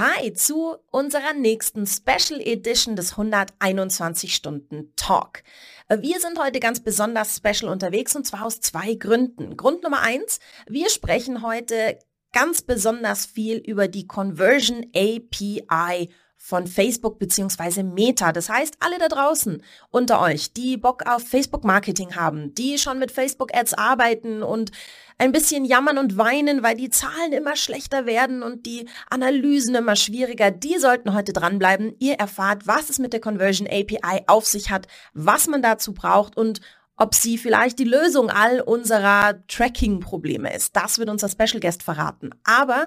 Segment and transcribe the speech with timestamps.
[0.00, 5.42] Hi zu unserer nächsten Special Edition des 121 Stunden Talk.
[5.90, 9.58] Wir sind heute ganz besonders special unterwegs und zwar aus zwei Gründen.
[9.58, 11.98] Grund Nummer eins, wir sprechen heute
[12.32, 16.08] ganz besonders viel über die Conversion API
[16.42, 18.32] von Facebook beziehungsweise Meta.
[18.32, 22.98] Das heißt, alle da draußen unter euch, die Bock auf Facebook Marketing haben, die schon
[22.98, 24.72] mit Facebook Ads arbeiten und
[25.18, 29.96] ein bisschen jammern und weinen, weil die Zahlen immer schlechter werden und die Analysen immer
[29.96, 31.94] schwieriger, die sollten heute dranbleiben.
[31.98, 36.38] Ihr erfahrt, was es mit der Conversion API auf sich hat, was man dazu braucht
[36.38, 36.62] und
[36.96, 40.74] ob sie vielleicht die Lösung all unserer Tracking-Probleme ist.
[40.74, 42.30] Das wird unser Special Guest verraten.
[42.44, 42.86] Aber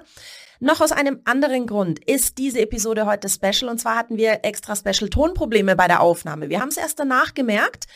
[0.60, 4.76] noch aus einem anderen Grund ist diese Episode heute special und zwar hatten wir extra
[4.76, 6.48] Special Tonprobleme bei der Aufnahme.
[6.48, 7.86] Wir haben es erst danach gemerkt,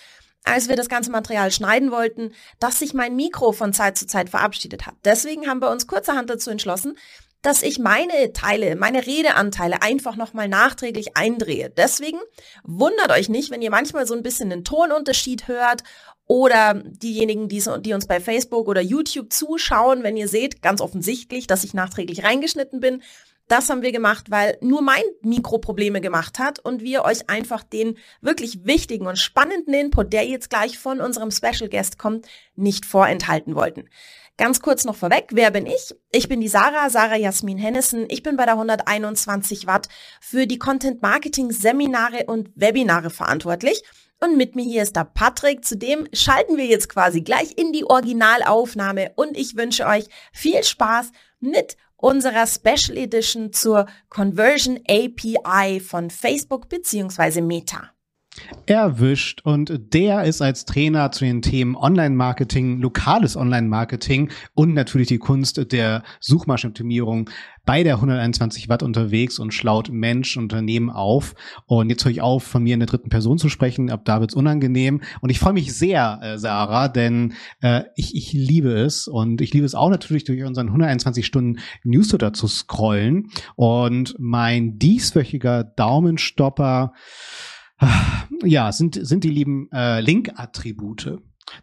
[0.44, 4.30] als wir das ganze Material schneiden wollten, dass sich mein Mikro von Zeit zu Zeit
[4.30, 4.94] verabschiedet hat.
[5.04, 6.96] Deswegen haben wir uns kurzerhand dazu entschlossen,
[7.42, 11.70] dass ich meine Teile, meine Redeanteile einfach nochmal nachträglich eindrehe.
[11.70, 12.18] Deswegen
[12.64, 15.84] wundert euch nicht, wenn ihr manchmal so ein bisschen einen Tonunterschied hört
[16.28, 21.46] oder diejenigen, die, die, uns bei Facebook oder YouTube zuschauen, wenn ihr seht, ganz offensichtlich,
[21.46, 23.02] dass ich nachträglich reingeschnitten bin.
[23.48, 27.62] Das haben wir gemacht, weil nur mein Mikro Probleme gemacht hat und wir euch einfach
[27.62, 32.84] den wirklich wichtigen und spannenden Input, der jetzt gleich von unserem Special Guest kommt, nicht
[32.84, 33.88] vorenthalten wollten.
[34.36, 35.96] Ganz kurz noch vorweg, wer bin ich?
[36.12, 38.04] Ich bin die Sarah, Sarah Jasmin Hennissen.
[38.10, 39.88] Ich bin bei der 121 Watt
[40.20, 43.82] für die Content Marketing Seminare und Webinare verantwortlich
[44.20, 45.64] und mit mir hier ist der Patrick.
[45.64, 51.12] Zudem schalten wir jetzt quasi gleich in die Originalaufnahme und ich wünsche euch viel Spaß
[51.40, 57.40] mit unserer Special Edition zur Conversion API von Facebook bzw.
[57.40, 57.90] Meta
[58.66, 65.18] erwischt und der ist als Trainer zu den Themen Online-Marketing, lokales Online-Marketing und natürlich die
[65.18, 67.30] Kunst der Suchmaschinenoptimierung
[67.68, 71.34] bei der 121 Watt unterwegs und schlaut Mensch Unternehmen auf.
[71.66, 74.20] Und jetzt höre ich auf, von mir in der dritten Person zu sprechen, ab da
[74.20, 75.02] wird's unangenehm.
[75.20, 79.52] Und ich freue mich sehr, äh, Sarah, denn äh, ich, ich liebe es und ich
[79.52, 83.28] liebe es auch natürlich durch unseren 121 Stunden Newsletter zu scrollen.
[83.54, 86.94] Und mein dieswöchiger Daumenstopper
[88.44, 91.18] ja, sind, sind die lieben äh, Link-Attribute.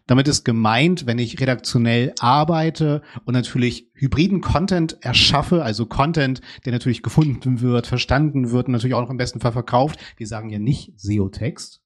[0.06, 6.72] Damit ist gemeint, wenn ich redaktionell arbeite und natürlich hybriden Content erschaffe, also Content, der
[6.72, 10.00] natürlich gefunden wird, verstanden wird und natürlich auch noch im besten Fall verkauft.
[10.16, 11.82] Wir sagen ja nicht SEO-Text.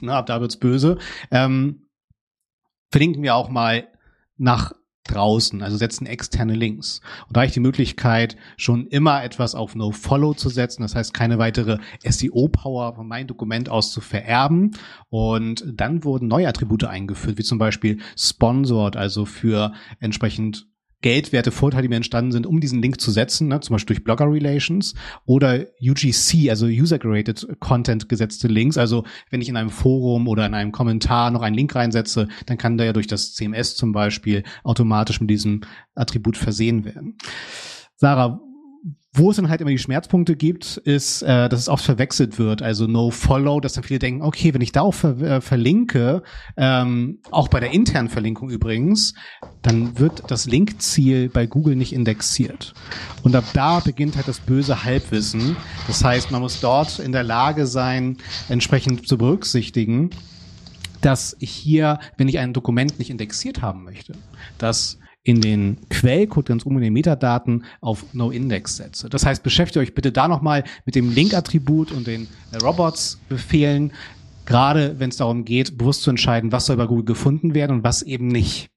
[0.00, 0.98] Na, ab da wird's böse.
[1.30, 1.88] Ähm,
[2.90, 3.88] verlinken wir auch mal
[4.36, 4.72] nach
[5.04, 7.00] draußen, also setzen externe Links.
[7.26, 11.38] Und da ich die Möglichkeit, schon immer etwas auf No-Follow zu setzen, das heißt keine
[11.38, 14.72] weitere SEO-Power von meinem Dokument aus zu vererben.
[15.10, 20.66] Und dann wurden neue Attribute eingeführt, wie zum Beispiel Sponsored, also für entsprechend
[21.02, 24.04] Geldwerte, Vorteile, die mir entstanden sind, um diesen Link zu setzen, ne, zum Beispiel durch
[24.04, 24.94] Blogger Relations
[25.26, 28.78] oder UGC, also User-Generated Content gesetzte Links.
[28.78, 32.58] Also wenn ich in einem Forum oder in einem Kommentar noch einen Link reinsetze, dann
[32.58, 35.60] kann der ja durch das CMS zum Beispiel automatisch mit diesem
[35.94, 37.16] Attribut versehen werden.
[37.96, 38.40] Sarah,
[39.14, 42.62] wo es dann halt immer die Schmerzpunkte gibt, ist, äh, dass es oft verwechselt wird.
[42.62, 46.22] Also No Follow, dass dann viele denken, okay, wenn ich darauf ver äh, verlinke,
[46.56, 49.12] ähm, auch bei der internen Verlinkung übrigens,
[49.60, 52.72] dann wird das Linkziel bei Google nicht indexiert.
[53.22, 55.56] Und ab da beginnt halt das böse Halbwissen.
[55.86, 58.16] Das heißt, man muss dort in der Lage sein,
[58.48, 60.08] entsprechend zu berücksichtigen,
[61.02, 64.14] dass ich hier, wenn ich ein Dokument nicht indexiert haben möchte,
[64.56, 69.08] dass in den Quellcode ganz oben in den Metadaten auf No-Index setze.
[69.08, 73.92] Das heißt, beschäftigt euch bitte da nochmal mit dem Link-Attribut und den äh, Robots-Befehlen,
[74.46, 77.84] gerade wenn es darum geht, bewusst zu entscheiden, was soll bei Google gefunden werden und
[77.84, 78.68] was eben nicht.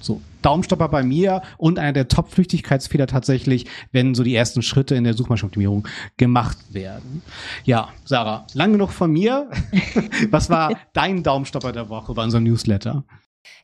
[0.00, 5.04] So, Daumenstopper bei mir und einer der Top-Flüchtigkeitsfehler tatsächlich, wenn so die ersten Schritte in
[5.04, 7.22] der Suchmaschinenoptimierung gemacht werden.
[7.64, 9.50] Ja, Sarah, lang genug von mir.
[10.30, 13.04] Was war dein Daumenstopper der Woche bei unserem Newsletter?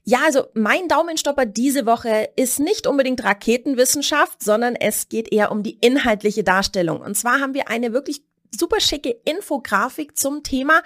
[0.05, 5.63] Ja, also mein Daumenstopper diese Woche ist nicht unbedingt Raketenwissenschaft, sondern es geht eher um
[5.63, 7.01] die inhaltliche Darstellung.
[7.01, 10.83] Und zwar haben wir eine wirklich super schicke Infografik zum Thema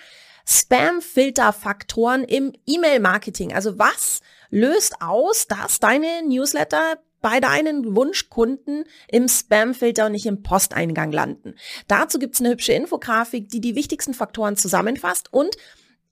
[0.46, 3.52] Spam-Filterfaktoren im E-Mail-Marketing.
[3.52, 10.42] Also was löst aus, dass deine Newsletter bei deinen Wunschkunden im Spam-Filter und nicht im
[10.42, 11.54] Posteingang landen.
[11.88, 15.56] Dazu gibt's eine hübsche Infografik, die die wichtigsten Faktoren zusammenfasst und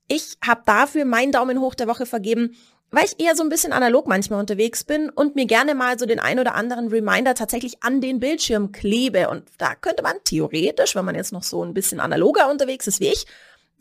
[0.09, 2.55] ich habe dafür meinen Daumen hoch der Woche vergeben,
[2.91, 6.05] weil ich eher so ein bisschen analog manchmal unterwegs bin und mir gerne mal so
[6.05, 9.29] den ein oder anderen Reminder tatsächlich an den Bildschirm klebe.
[9.29, 12.99] Und da könnte man theoretisch, wenn man jetzt noch so ein bisschen analoger unterwegs ist
[12.99, 13.25] wie ich,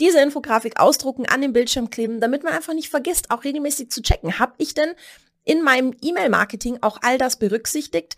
[0.00, 4.02] diese Infografik ausdrucken, an den Bildschirm kleben, damit man einfach nicht vergisst, auch regelmäßig zu
[4.02, 4.38] checken.
[4.38, 4.90] Habe ich denn
[5.44, 8.16] in meinem E-Mail-Marketing auch all das berücksichtigt,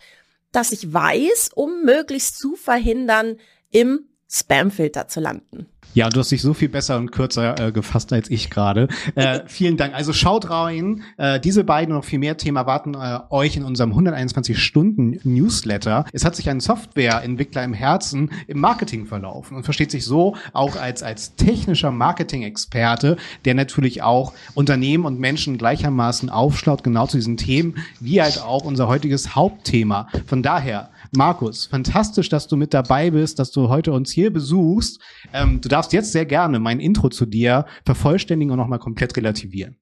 [0.51, 3.37] das ich weiß, um möglichst zu verhindern,
[3.71, 5.65] im Spamfilter zu landen.
[5.95, 8.87] Ja, du hast dich so viel besser und kürzer äh, gefasst als ich gerade.
[9.15, 9.95] Äh, vielen Dank.
[9.95, 11.01] Also schaut rein.
[11.17, 16.05] Äh, diese beiden und noch viel mehr Themen erwarten äh, euch in unserem 121-Stunden-Newsletter.
[16.13, 20.75] Es hat sich ein Softwareentwickler im Herzen im Marketing verlaufen und versteht sich so auch
[20.75, 27.37] als, als technischer Marketing-Experte, der natürlich auch Unternehmen und Menschen gleichermaßen aufschlaut, genau zu diesen
[27.37, 30.07] Themen, wie halt auch unser heutiges Hauptthema.
[30.27, 34.99] Von daher, Markus, fantastisch, dass du mit dabei bist, dass du heute uns hier besuchst.
[35.33, 39.77] Ähm, du darfst jetzt sehr gerne mein Intro zu dir vervollständigen und nochmal komplett relativieren.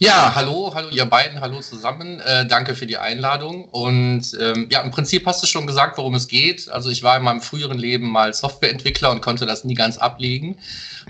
[0.00, 2.20] Ja, hallo, hallo ihr beiden, hallo zusammen.
[2.20, 3.64] Äh, danke für die Einladung.
[3.64, 6.68] Und ähm, ja, im Prinzip hast du schon gesagt, worum es geht.
[6.68, 10.56] Also ich war in meinem früheren Leben mal Softwareentwickler und konnte das nie ganz ablegen.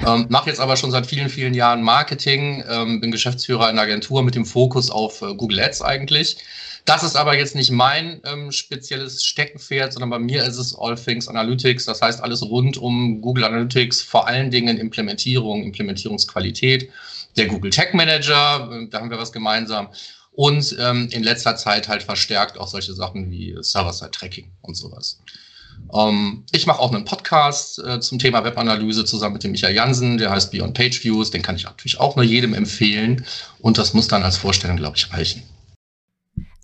[0.07, 3.83] Ähm, Mache jetzt aber schon seit vielen, vielen Jahren Marketing, ähm, bin Geschäftsführer in einer
[3.83, 6.39] Agentur mit dem Fokus auf äh, Google Ads eigentlich.
[6.85, 10.97] Das ist aber jetzt nicht mein ähm, spezielles Steckenpferd, sondern bei mir ist es All
[10.97, 11.85] Things Analytics.
[11.85, 16.91] Das heißt alles rund um Google Analytics, vor allen Dingen Implementierung, Implementierungsqualität.
[17.37, 19.89] Der Google Tech Manager, äh, da haben wir was gemeinsam.
[20.33, 25.21] Und ähm, in letzter Zeit halt verstärkt auch solche Sachen wie Server-Side-Tracking und sowas.
[25.93, 30.19] Ähm, ich mache auch einen Podcast äh, zum Thema Webanalyse zusammen mit dem Michael Jansen,
[30.19, 31.31] der heißt Beyond Page Views.
[31.31, 33.25] Den kann ich natürlich auch nur jedem empfehlen.
[33.61, 35.43] Und das muss dann als Vorstellung, glaube ich, reichen.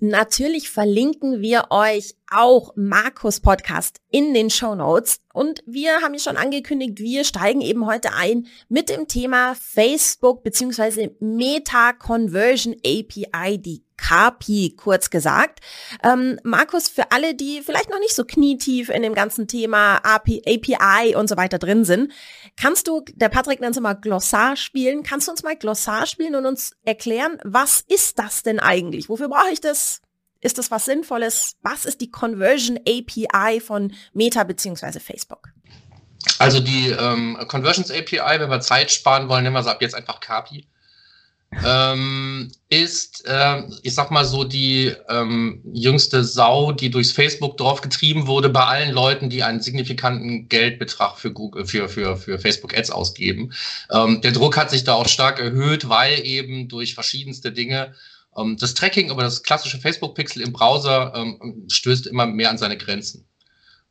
[0.00, 5.20] Natürlich verlinken wir euch auch Markus Podcast in den Show Notes.
[5.32, 10.42] Und wir haben ja schon angekündigt, wir steigen eben heute ein mit dem Thema Facebook
[10.42, 11.10] bzw.
[11.20, 15.60] Meta Conversion API, die KPI kurz gesagt.
[16.02, 21.14] Ähm, Markus, für alle, die vielleicht noch nicht so knietief in dem ganzen Thema API
[21.14, 22.12] und so weiter drin sind,
[22.56, 26.34] kannst du, der Patrick nennt es immer Glossar spielen, kannst du uns mal Glossar spielen
[26.34, 29.08] und uns erklären, was ist das denn eigentlich?
[29.08, 30.00] Wofür brauche ich das?
[30.44, 31.56] Ist das was Sinnvolles?
[31.62, 35.48] Was ist die Conversion API von Meta beziehungsweise Facebook?
[36.38, 39.94] Also die ähm, Conversions API, wenn wir Zeit sparen wollen, nennen wir sie ab jetzt
[39.94, 40.68] einfach KPI
[41.64, 47.80] ähm, ist, äh, ich sag mal so, die ähm, jüngste Sau, die durchs Facebook drauf
[47.80, 52.76] getrieben wurde bei allen Leuten, die einen signifikanten Geldbetrag für Google, für, für, für Facebook
[52.76, 53.52] Ads ausgeben.
[53.90, 57.94] Ähm, der Druck hat sich da auch stark erhöht, weil eben durch verschiedenste Dinge
[58.58, 63.26] das Tracking über das klassische Facebook-Pixel im Browser ähm, stößt immer mehr an seine Grenzen.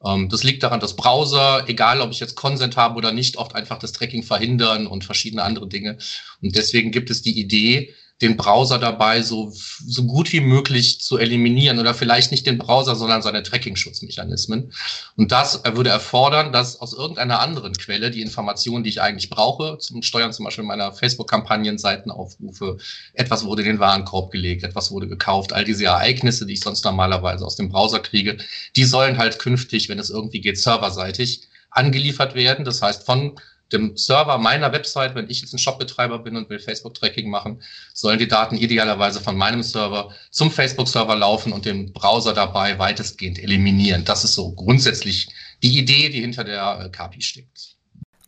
[0.06, 3.56] Ähm, das liegt daran, dass Browser, egal ob ich jetzt Consent habe oder nicht, oft
[3.56, 5.98] einfach das Tracking verhindern und verschiedene andere Dinge.
[6.42, 11.18] Und deswegen gibt es die Idee, den Browser dabei so, so gut wie möglich zu
[11.18, 14.72] eliminieren oder vielleicht nicht den Browser, sondern seine Tracking-Schutzmechanismen.
[15.18, 19.78] Und das würde erfordern, dass aus irgendeiner anderen Quelle die Informationen, die ich eigentlich brauche,
[19.80, 22.78] zum Steuern zum Beispiel meiner Facebook-Kampagnen, Seitenaufrufe,
[23.14, 26.86] etwas wurde in den Warenkorb gelegt, etwas wurde gekauft, all diese Ereignisse, die ich sonst
[26.86, 28.38] normalerweise aus dem Browser kriege,
[28.76, 32.64] die sollen halt künftig, wenn es irgendwie geht, serverseitig angeliefert werden.
[32.64, 33.34] Das heißt, von
[33.72, 37.62] dem Server meiner Website, wenn ich jetzt ein Shopbetreiber bin und will Facebook-Tracking machen,
[37.94, 43.40] sollen die Daten idealerweise von meinem Server zum Facebook-Server laufen und den Browser dabei weitestgehend
[43.40, 44.06] eliminieren.
[44.06, 45.30] Das ist so grundsätzlich
[45.64, 47.78] die Idee, die hinter der äh, KPI steckt.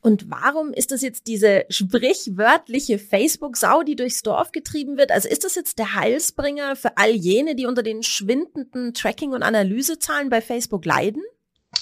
[0.06, 5.12] Und warum ist das jetzt diese sprichwörtliche Facebook-Sau, die durchs Dorf getrieben wird?
[5.12, 9.42] Also ist das jetzt der Heilsbringer für all jene, die unter den schwindenden Tracking- und
[9.42, 11.24] Analysezahlen bei Facebook leiden?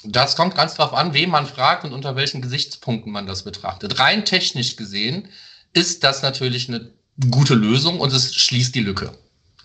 [0.03, 4.00] Das kommt ganz darauf an, wen man fragt und unter welchen Gesichtspunkten man das betrachtet.
[4.00, 5.29] Rein technisch gesehen
[5.74, 6.91] ist das natürlich eine
[7.31, 9.12] gute Lösung und es schließt die Lücke.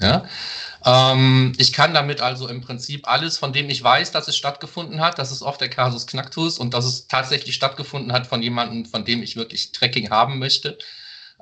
[0.00, 0.24] Ja?
[0.84, 5.00] Ähm, ich kann damit also im Prinzip alles, von dem ich weiß, dass es stattgefunden
[5.00, 8.84] hat, das ist oft der Kasus Knacktus und dass es tatsächlich stattgefunden hat von jemandem,
[8.84, 10.78] von dem ich wirklich Tracking haben möchte.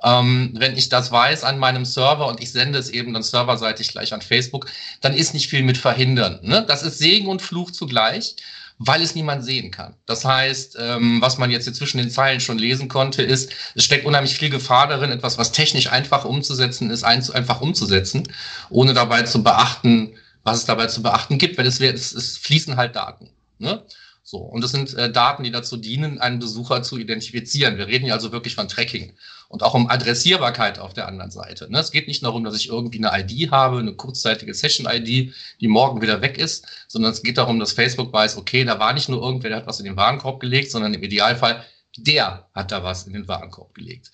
[0.03, 3.89] Ähm, wenn ich das weiß an meinem Server und ich sende es eben dann serverseitig
[3.89, 4.67] gleich an Facebook,
[5.01, 6.39] dann ist nicht viel mit verhindern.
[6.43, 6.63] Ne?
[6.67, 8.35] Das ist Segen und Fluch zugleich
[8.79, 9.95] weil es niemand sehen kann.
[10.05, 13.83] Das heißt, ähm, was man jetzt hier zwischen den Zeilen schon lesen konnte, ist, es
[13.83, 18.23] steckt unheimlich viel Gefahr darin, etwas, was technisch einfach umzusetzen ist, einfach umzusetzen,
[18.69, 22.77] ohne dabei zu beachten, was es dabei zu beachten gibt, weil es, es, es fließen
[22.77, 23.29] halt Daten.
[23.57, 23.83] Ne?
[24.29, 27.77] So, und das sind äh, Daten, die dazu dienen, einen Besucher zu identifizieren.
[27.77, 29.13] Wir reden hier also wirklich von Tracking
[29.47, 31.71] und auch um Adressierbarkeit auf der anderen Seite.
[31.71, 31.79] Ne?
[31.79, 36.01] Es geht nicht darum, dass ich irgendwie eine ID habe, eine kurzzeitige Session-ID, die morgen
[36.01, 39.23] wieder weg ist, sondern es geht darum, dass Facebook weiß, okay, da war nicht nur
[39.23, 41.63] irgendwer, der hat was in den Warenkorb gelegt, sondern im Idealfall,
[41.95, 44.11] der hat da was in den Warenkorb gelegt.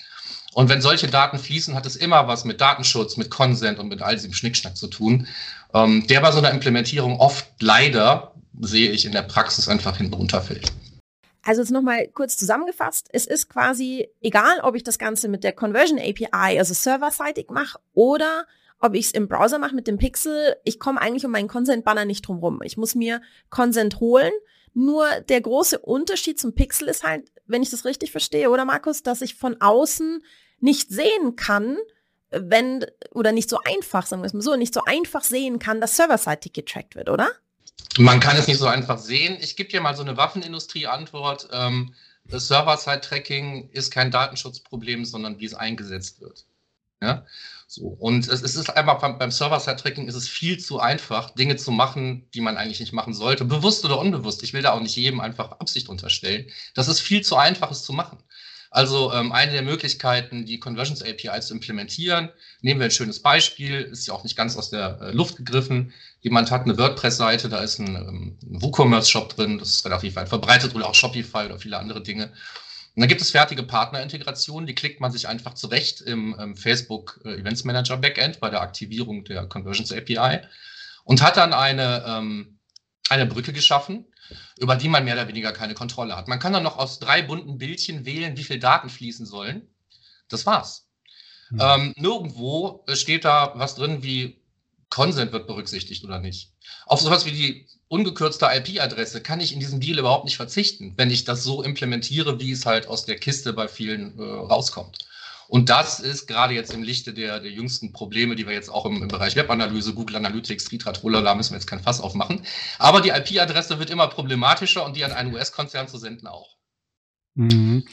[0.54, 4.04] Und wenn solche Daten fließen, hat es immer was mit Datenschutz, mit Consent und mit
[4.04, 5.26] all diesem Schnickschnack zu tun,
[5.74, 10.14] ähm, der bei so einer Implementierung oft leider sehe ich in der Praxis einfach hinten
[10.14, 10.72] runterfällt.
[11.44, 13.10] Also jetzt nochmal kurz zusammengefasst.
[13.12, 17.80] Es ist quasi egal, ob ich das Ganze mit der Conversion API, also serverseitig mache
[17.94, 18.46] oder
[18.80, 22.06] ob ich es im Browser mache mit dem Pixel, ich komme eigentlich um meinen Consent-Banner
[22.06, 22.62] nicht drum rum.
[22.64, 24.32] Ich muss mir Consent holen.
[24.74, 29.04] Nur der große Unterschied zum Pixel ist halt, wenn ich das richtig verstehe, oder Markus,
[29.04, 30.24] dass ich von außen
[30.60, 31.78] nicht sehen kann,
[32.30, 35.80] wenn, oder nicht so einfach, sagen wir es mal so, nicht so einfach sehen kann,
[35.80, 37.30] dass serverseitig getrackt wird, oder?
[37.98, 39.38] Man kann es nicht so einfach sehen.
[39.40, 41.50] Ich gebe dir mal so eine Waffenindustrie-Antwort.
[41.52, 41.94] Ähm,
[42.28, 46.46] Server-Side-Tracking ist kein Datenschutzproblem, sondern wie es eingesetzt wird.
[47.02, 47.26] Ja?
[47.68, 47.88] So.
[47.88, 51.72] Und es, es ist einfach beim, beim Server-Side-Tracking ist es viel zu einfach, Dinge zu
[51.72, 54.44] machen, die man eigentlich nicht machen sollte, bewusst oder unbewusst.
[54.44, 56.48] Ich will da auch nicht jedem einfach Absicht unterstellen.
[56.74, 58.18] Das ist viel zu einfach, es zu machen.
[58.74, 62.30] Also ähm, eine der Möglichkeiten, die Conversions API zu implementieren,
[62.62, 65.94] nehmen wir ein schönes Beispiel, ist ja auch nicht ganz aus der äh, Luft gegriffen.
[66.24, 70.30] Jemand hat eine WordPress-Seite, da ist ein, ähm, ein WooCommerce-Shop drin, das ist relativ weit
[70.30, 72.32] verbreitet, oder auch Shopify oder viele andere Dinge.
[72.96, 77.20] Und dann gibt es fertige Partnerintegrationen, die klickt man sich einfach zurecht im, im Facebook
[77.26, 80.40] äh, Events Manager Backend bei der Aktivierung der Conversions API
[81.04, 82.58] und hat dann eine, ähm,
[83.10, 84.06] eine Brücke geschaffen,
[84.58, 86.30] über die man mehr oder weniger keine Kontrolle hat.
[86.30, 89.68] Man kann dann noch aus drei bunten Bildchen wählen, wie viel Daten fließen sollen.
[90.30, 90.88] Das war's.
[91.50, 91.60] Mhm.
[91.62, 94.43] Ähm, nirgendwo steht da was drin wie
[94.94, 96.52] Consent wird berücksichtigt oder nicht.
[96.86, 101.10] Auf sowas wie die ungekürzte IP-Adresse kann ich in diesem Deal überhaupt nicht verzichten, wenn
[101.10, 105.00] ich das so implementiere, wie es halt aus der Kiste bei vielen äh, rauskommt.
[105.48, 108.86] Und das ist gerade jetzt im Lichte der, der jüngsten Probleme, die wir jetzt auch
[108.86, 112.46] im, im Bereich Webanalyse, Google Analytics, Tritratroller, da müssen wir jetzt kein Fass aufmachen.
[112.78, 116.56] Aber die IP-Adresse wird immer problematischer und die an einen US-Konzern zu senden auch.
[117.34, 117.84] Mhm.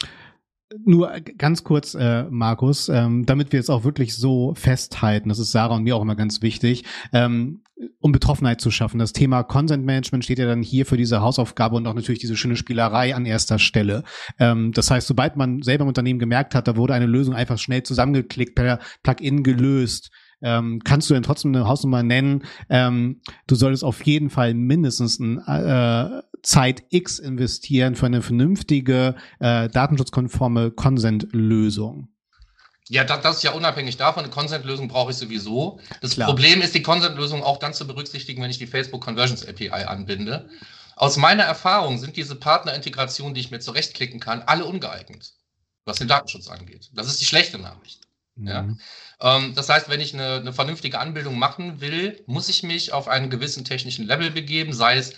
[0.85, 5.50] Nur ganz kurz, äh, Markus, ähm, damit wir es auch wirklich so festhalten, das ist
[5.50, 7.62] Sarah und mir auch immer ganz wichtig, ähm,
[7.99, 9.00] um Betroffenheit zu schaffen.
[9.00, 12.37] Das Thema Consent Management steht ja dann hier für diese Hausaufgabe und auch natürlich diese
[12.37, 14.05] schöne Spielerei an erster Stelle.
[14.39, 17.59] Ähm, das heißt, sobald man selber im Unternehmen gemerkt hat, da wurde eine Lösung einfach
[17.59, 22.44] schnell zusammengeklickt, per Plugin gelöst, ähm, kannst du denn trotzdem eine Hausnummer nennen?
[22.68, 29.14] Ähm, du solltest auf jeden Fall mindestens ein äh, Zeit X investieren für eine vernünftige,
[29.38, 32.09] äh, datenschutzkonforme Consent-Lösung.
[32.88, 34.25] Ja, das, das, ist ja unabhängig davon.
[34.25, 35.78] Eine Consent-Lösung brauche ich sowieso.
[36.00, 36.26] Das Klar.
[36.26, 40.49] Problem ist, die Consent-Lösung auch dann zu berücksichtigen, wenn ich die Facebook Conversions API anbinde.
[40.97, 45.35] Aus meiner Erfahrung sind diese Partnerintegrationen, die ich mir zurechtklicken kann, alle ungeeignet,
[45.85, 46.90] was den Datenschutz angeht.
[46.92, 48.00] Das ist die schlechte Nachricht.
[48.35, 48.47] Mhm.
[48.49, 48.68] Ja?
[49.21, 53.09] Ähm, das heißt, wenn ich eine, eine vernünftige Anbildung machen will, muss ich mich auf
[53.09, 55.15] einen gewissen technischen Level begeben, sei es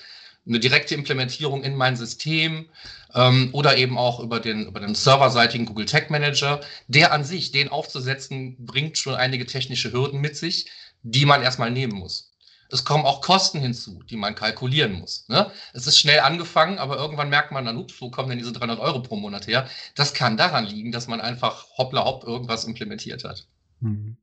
[0.46, 2.68] eine direkte Implementierung in mein System
[3.14, 6.60] ähm, oder eben auch über den, über den serverseitigen Google Tag Manager.
[6.88, 10.66] Der an sich, den aufzusetzen, bringt schon einige technische Hürden mit sich,
[11.02, 12.32] die man erstmal nehmen muss.
[12.70, 15.28] Es kommen auch Kosten hinzu, die man kalkulieren muss.
[15.28, 15.50] Ne?
[15.74, 18.80] Es ist schnell angefangen, aber irgendwann merkt man dann, ups, wo kommen denn diese 300
[18.80, 19.68] Euro pro Monat her?
[19.94, 23.46] Das kann daran liegen, dass man einfach hoppla hopp irgendwas implementiert hat.
[23.82, 24.16] Mhm.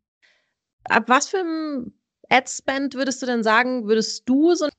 [0.86, 1.94] Ab was für einem
[2.30, 4.70] Ad-Spend würdest du denn sagen, würdest du so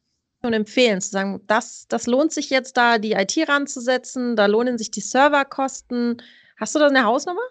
[0.42, 4.78] schon empfehlen, zu sagen, das, das lohnt sich jetzt da, die IT ranzusetzen, da lohnen
[4.78, 6.22] sich die Serverkosten.
[6.56, 7.42] Hast du da eine Hausnummer?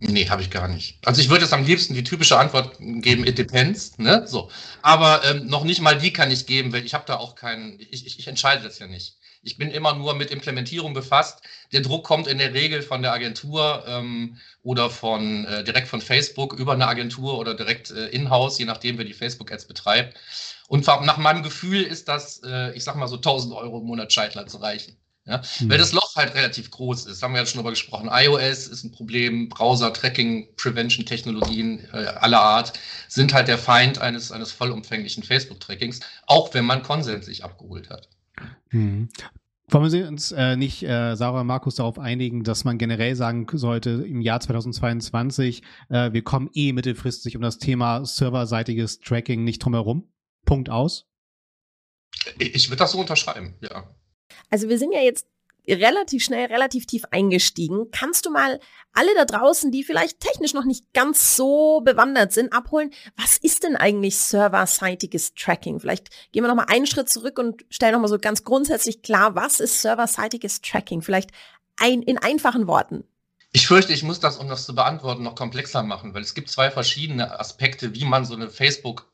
[0.00, 0.98] Nee, habe ich gar nicht.
[1.04, 4.26] Also ich würde jetzt am liebsten die typische Antwort geben, it depends, ne?
[4.26, 4.50] So.
[4.80, 7.78] Aber ähm, noch nicht mal die kann ich geben, weil ich habe da auch keinen,
[7.78, 9.18] ich, ich, ich entscheide das ja nicht.
[9.42, 11.40] Ich bin immer nur mit Implementierung befasst.
[11.72, 16.00] Der Druck kommt in der Regel von der Agentur ähm, oder von äh, direkt von
[16.00, 20.18] Facebook über eine Agentur oder direkt äh, in-house, je nachdem, wer die Facebook-Ads betreibt.
[20.68, 24.12] Und nach meinem Gefühl ist das, äh, ich sag mal so 1000 Euro im Monat
[24.12, 24.96] Scheitler zu reichen.
[25.26, 25.42] Ja?
[25.60, 25.70] Mhm.
[25.70, 28.10] Weil das Loch halt relativ groß ist, haben wir ja schon drüber gesprochen.
[28.12, 32.72] iOS ist ein Problem, Browser, Tracking, Prevention Technologien äh, aller Art
[33.08, 38.08] sind halt der Feind eines, eines vollumfänglichen Facebook-Trackings, auch wenn man Konsens sich abgeholt hat.
[38.70, 39.08] Mhm.
[39.68, 44.04] Wollen wir uns äh, nicht, äh, Sarah Markus, darauf einigen, dass man generell sagen sollte,
[44.04, 49.74] im Jahr 2022, äh, wir kommen eh mittelfristig um das Thema serverseitiges Tracking nicht drum
[49.74, 50.12] herum?
[50.44, 51.06] Punkt aus?
[52.38, 53.88] Ich würde das so unterschreiben, ja.
[54.50, 55.26] Also wir sind ja jetzt
[55.68, 57.90] relativ schnell, relativ tief eingestiegen.
[57.92, 58.60] Kannst du mal
[58.92, 62.90] alle da draußen, die vielleicht technisch noch nicht ganz so bewandert sind, abholen?
[63.16, 65.80] Was ist denn eigentlich serverseitiges Tracking?
[65.80, 69.02] Vielleicht gehen wir noch mal einen Schritt zurück und stellen noch mal so ganz grundsätzlich
[69.02, 71.02] klar, was ist serverseitiges Tracking?
[71.02, 71.30] Vielleicht
[71.76, 73.04] ein, in einfachen Worten.
[73.52, 76.50] Ich fürchte, ich muss das, um das zu beantworten, noch komplexer machen, weil es gibt
[76.50, 79.10] zwei verschiedene Aspekte, wie man so eine Facebook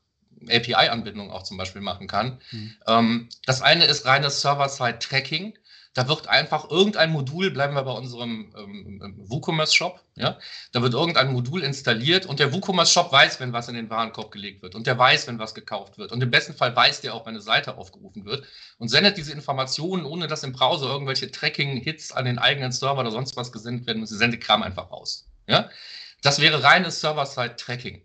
[0.47, 2.39] API-Anbindung auch zum Beispiel machen kann.
[2.51, 2.75] Mhm.
[2.87, 5.57] Ähm, das eine ist reines Server-Side-Tracking.
[5.97, 10.37] Da wird einfach irgendein Modul, bleiben wir bei unserem ähm, WooCommerce-Shop, ja,
[10.71, 14.61] da wird irgendein Modul installiert und der WooCommerce-Shop weiß, wenn was in den Warenkorb gelegt
[14.61, 17.25] wird und der weiß, wenn was gekauft wird und im besten Fall weiß der auch,
[17.25, 18.45] wenn eine Seite aufgerufen wird
[18.77, 23.09] und sendet diese Informationen, ohne dass im Browser irgendwelche Tracking-Hits an den eigenen Server oder
[23.09, 25.27] sonst was gesendet werden müssen, sendet Kram einfach raus.
[25.47, 25.67] Ja?
[26.21, 28.03] Das wäre reines Server-Side-Tracking.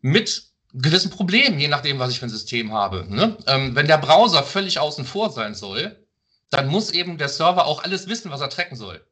[0.00, 3.06] mit gewissen Problemen, je nachdem, was ich für ein System habe.
[3.08, 3.36] Ne?
[3.46, 6.03] Ähm, wenn der Browser völlig außen vor sein soll,
[6.50, 9.04] dann muss eben der Server auch alles wissen, was er tracken soll.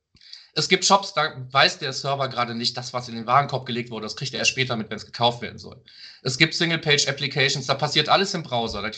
[0.55, 3.91] Es gibt Shops, da weiß der Server gerade nicht, das, was in den Warenkorb gelegt
[3.91, 5.83] wurde, das kriegt er erst später mit, wenn es gekauft werden soll.
[6.23, 8.83] Es gibt Single-Page-Applications, da passiert alles im Browser.
[8.83, 8.91] Da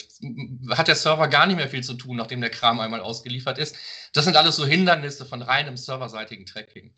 [0.76, 3.76] hat der Server gar nicht mehr viel zu tun, nachdem der Kram einmal ausgeliefert ist.
[4.12, 6.92] Das sind alles so Hindernisse von reinem serverseitigen Tracking.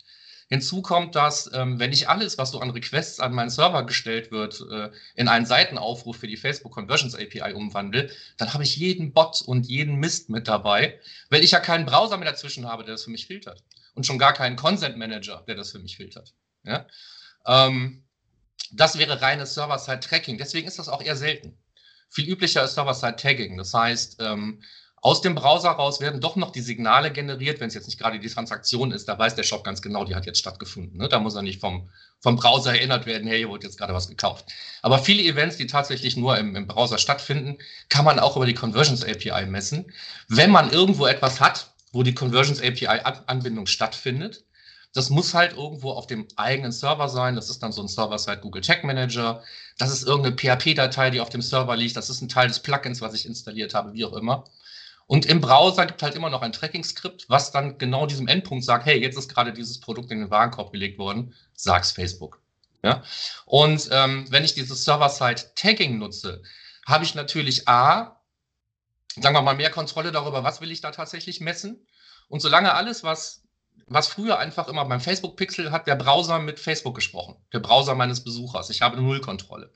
[0.49, 4.31] Hinzu kommt, dass ähm, wenn ich alles, was so an Requests an meinen Server gestellt
[4.31, 9.11] wird, äh, in einen Seitenaufruf für die Facebook Conversions API umwandle, dann habe ich jeden
[9.11, 10.99] Bot und jeden Mist mit dabei,
[11.29, 13.63] weil ich ja keinen Browser mehr dazwischen habe, der das für mich filtert.
[13.93, 16.33] Und schon gar keinen Consent Manager, der das für mich filtert.
[16.63, 16.87] Ja?
[17.45, 18.05] Ähm,
[18.71, 20.37] das wäre reines Server-Side-Tracking.
[20.37, 21.57] Deswegen ist das auch eher selten.
[22.09, 23.57] Viel üblicher ist Server-Side-Tagging.
[23.57, 24.61] Das heißt, ähm,
[25.07, 28.19] aus dem Browser raus werden doch noch die Signale generiert, wenn es jetzt nicht gerade
[28.19, 30.97] die Transaktion ist, da weiß der Shop ganz genau, die hat jetzt stattgefunden.
[30.97, 31.07] Ne?
[31.07, 34.09] Da muss er nicht vom, vom Browser erinnert werden, hey, hier wurde jetzt gerade was
[34.09, 34.51] gekauft.
[34.81, 38.53] Aber viele Events, die tatsächlich nur im, im Browser stattfinden, kann man auch über die
[38.53, 39.93] Conversions API messen.
[40.27, 44.43] Wenn man irgendwo etwas hat, wo die Conversions API-Anbindung stattfindet,
[44.93, 47.35] das muss halt irgendwo auf dem eigenen Server sein.
[47.35, 49.41] Das ist dann so ein Server-Side Google Tag Manager.
[49.77, 51.95] Das ist irgendeine PHP-Datei, die auf dem Server liegt.
[51.95, 54.43] Das ist ein Teil des Plugins, was ich installiert habe, wie auch immer.
[55.07, 58.85] Und im Browser gibt halt immer noch ein Tracking-Skript, was dann genau diesem Endpunkt sagt,
[58.85, 62.41] hey, jetzt ist gerade dieses Produkt in den Warenkorb gelegt worden, sag's Facebook.
[62.83, 63.03] Ja?
[63.45, 66.43] Und ähm, wenn ich dieses Server-Side-Tagging nutze,
[66.85, 68.19] habe ich natürlich A,
[69.15, 71.87] sagen wir mal, mehr Kontrolle darüber, was will ich da tatsächlich messen.
[72.27, 73.43] Und solange alles, was,
[73.87, 78.25] was früher einfach immer beim Facebook-Pixel hat, der Browser mit Facebook gesprochen, der Browser meines
[78.25, 79.71] Besuchers, ich habe null Kontrolle.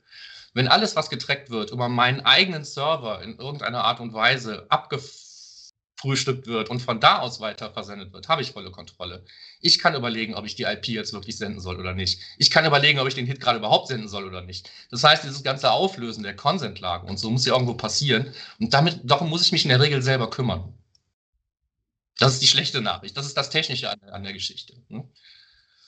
[0.54, 6.46] Wenn alles, was getrackt wird, über meinen eigenen Server in irgendeiner Art und Weise abgefrühstückt
[6.46, 9.24] wird und von da aus weiter versendet wird, habe ich volle Kontrolle.
[9.60, 12.20] Ich kann überlegen, ob ich die IP jetzt wirklich senden soll oder nicht.
[12.36, 14.70] Ich kann überlegen, ob ich den Hit gerade überhaupt senden soll oder nicht.
[14.90, 18.34] Das heißt, dieses ganze Auflösen der Consent-Lagen und so muss ja irgendwo passieren.
[18.60, 20.74] Und damit, darum muss ich mich in der Regel selber kümmern.
[22.18, 23.16] Das ist die schlechte Nachricht.
[23.16, 24.74] Das ist das Technische an, an der Geschichte.
[24.88, 25.08] Ne?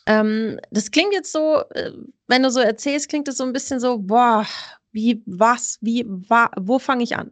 [0.07, 1.93] Ähm, das klingt jetzt so, äh,
[2.27, 4.47] wenn du so erzählst, klingt es so ein bisschen so, boah,
[4.93, 7.31] wie, was, wie, wa, wo fange ich an?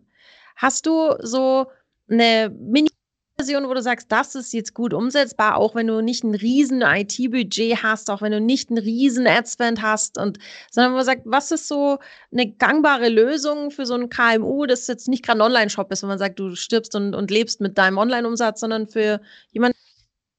[0.56, 1.66] Hast du so
[2.08, 6.34] eine Mini-Version, wo du sagst, das ist jetzt gut umsetzbar, auch wenn du nicht ein
[6.34, 10.38] riesen IT-Budget hast, auch wenn du nicht ein riesen Adspend hast und,
[10.70, 11.98] sondern wo du sagst, was ist so
[12.32, 16.08] eine gangbare Lösung für so ein KMU, das jetzt nicht gerade ein Online-Shop ist, wenn
[16.08, 19.20] man sagt, du stirbst und, und lebst mit deinem Online-Umsatz, sondern für
[19.52, 19.76] jemanden,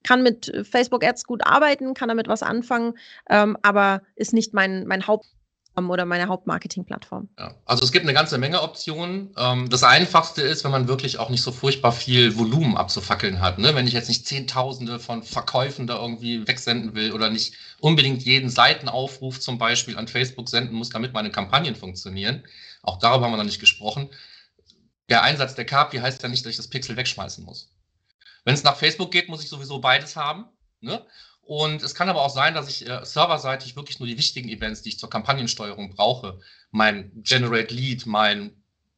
[0.04, 2.94] kann mit Facebook Ads gut arbeiten, kann damit was anfangen,
[3.28, 5.26] ähm, aber ist nicht mein, mein Haupt
[5.76, 7.28] oder meine Hauptmarketing-Plattform.
[7.38, 9.34] Ja, also es gibt eine ganze Menge Optionen.
[9.36, 13.58] Ähm, das Einfachste ist, wenn man wirklich auch nicht so furchtbar viel Volumen abzufackeln hat.
[13.58, 13.74] Ne?
[13.74, 18.50] Wenn ich jetzt nicht Zehntausende von Verkäufen da irgendwie wegsenden will oder nicht unbedingt jeden
[18.50, 22.44] Seitenaufruf zum Beispiel an Facebook senden muss, damit meine Kampagnen funktionieren.
[22.82, 24.10] Auch darüber haben wir noch nicht gesprochen.
[25.08, 27.73] Der Einsatz der KPI heißt ja nicht, dass ich das Pixel wegschmeißen muss.
[28.44, 30.46] Wenn es nach Facebook geht, muss ich sowieso beides haben.
[30.80, 31.04] Ne?
[31.42, 34.82] Und es kann aber auch sein, dass ich äh, serverseitig wirklich nur die wichtigen Events,
[34.82, 38.52] die ich zur Kampagnensteuerung brauche, mein Generate Lead, mein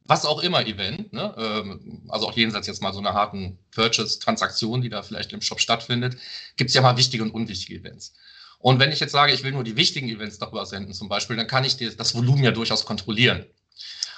[0.07, 1.35] was auch immer Event, ne?
[1.37, 5.59] ähm, also auch jenseits jetzt mal so einer harten Purchase-Transaktion, die da vielleicht im Shop
[5.59, 6.17] stattfindet,
[6.55, 8.13] gibt es ja mal wichtige und unwichtige Events.
[8.59, 11.35] Und wenn ich jetzt sage, ich will nur die wichtigen Events darüber senden zum Beispiel,
[11.35, 13.45] dann kann ich das Volumen ja durchaus kontrollieren.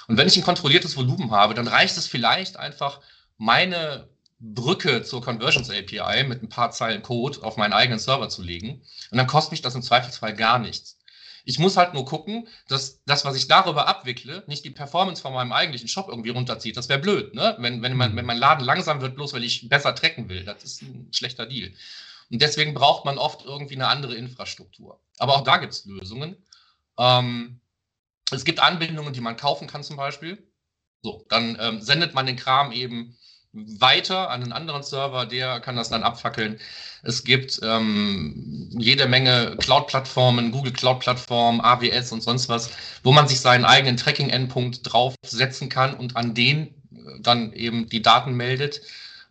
[0.06, 3.00] Und wenn ich ein kontrolliertes Volumen habe, dann reicht es vielleicht einfach,
[3.36, 4.08] meine
[4.40, 8.82] Brücke zur Conversions API mit ein paar Zeilen Code auf meinen eigenen Server zu legen.
[9.10, 10.98] Und dann kostet mich das im Zweifelsfall gar nichts.
[11.44, 15.32] Ich muss halt nur gucken, dass das, was ich darüber abwickle, nicht die Performance von
[15.32, 16.76] meinem eigentlichen Shop irgendwie runterzieht.
[16.76, 17.56] Das wäre blöd, ne?
[17.58, 20.44] Wenn, wenn, mein, wenn mein Laden langsam wird, bloß weil ich besser tracken will.
[20.44, 21.72] Das ist ein schlechter Deal.
[22.30, 25.00] Und deswegen braucht man oft irgendwie eine andere Infrastruktur.
[25.18, 26.36] Aber auch da gibt es Lösungen.
[26.98, 27.60] Ähm,
[28.30, 30.46] es gibt Anbindungen, die man kaufen kann zum Beispiel.
[31.02, 33.16] So, dann ähm, sendet man den Kram eben
[33.52, 36.58] weiter an einen anderen Server, der kann das dann abfackeln.
[37.02, 42.70] Es gibt ähm, jede Menge Cloud-Plattformen, Google Cloud-Plattform, AWS und sonst was,
[43.02, 48.02] wo man sich seinen eigenen Tracking-Endpunkt draufsetzen kann und an den äh, dann eben die
[48.02, 48.82] Daten meldet.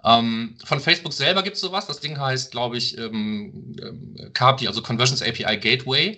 [0.04, 1.88] Ähm, von Facebook selber gibt es sowas.
[1.88, 6.18] Das Ding heißt, glaube ich, ähm, ähm CAPI, also Conversions API Gateway.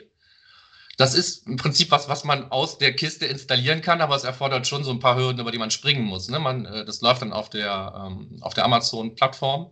[0.97, 4.67] Das ist im Prinzip was, was man aus der Kiste installieren kann, aber es erfordert
[4.67, 6.30] schon so ein paar Hürden, über die man springen muss.
[6.30, 6.39] Ne?
[6.39, 9.71] Man, äh, das läuft dann auf der, ähm, der Amazon-Plattform.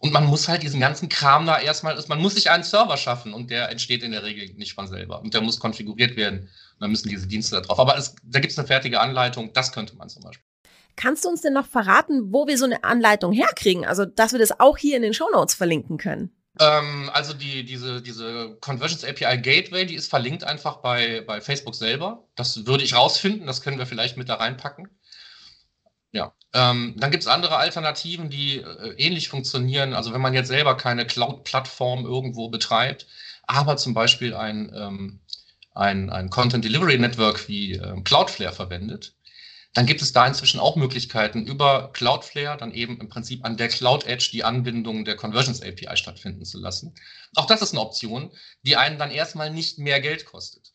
[0.00, 3.32] Und man muss halt diesen ganzen Kram da erstmal, man muss sich einen Server schaffen
[3.32, 5.20] und der entsteht in der Regel nicht von selber.
[5.20, 6.40] Und der muss konfiguriert werden.
[6.40, 7.80] Und dann müssen diese Dienste da drauf.
[7.80, 10.44] Aber es, da gibt es eine fertige Anleitung, das könnte man zum Beispiel.
[10.94, 13.84] Kannst du uns denn noch verraten, wo wir so eine Anleitung herkriegen?
[13.84, 16.30] Also, dass wir das auch hier in den Show Notes verlinken können.
[16.60, 21.74] Ähm, also die, diese, diese Conversions API Gateway, die ist verlinkt einfach bei, bei Facebook
[21.74, 22.24] selber.
[22.34, 24.88] Das würde ich rausfinden, das können wir vielleicht mit da reinpacken.
[26.10, 29.92] Ja, ähm, dann gibt es andere Alternativen, die äh, ähnlich funktionieren.
[29.94, 33.06] Also wenn man jetzt selber keine Cloud-Plattform irgendwo betreibt,
[33.46, 35.20] aber zum Beispiel ein, ähm,
[35.74, 39.14] ein, ein Content Delivery Network wie ähm, Cloudflare verwendet,
[39.74, 43.68] dann gibt es da inzwischen auch Möglichkeiten, über Cloudflare dann eben im Prinzip an der
[43.68, 46.94] Cloud Edge die Anbindung der Conversions API stattfinden zu lassen.
[47.36, 50.72] Auch das ist eine Option, die einen dann erstmal nicht mehr Geld kostet.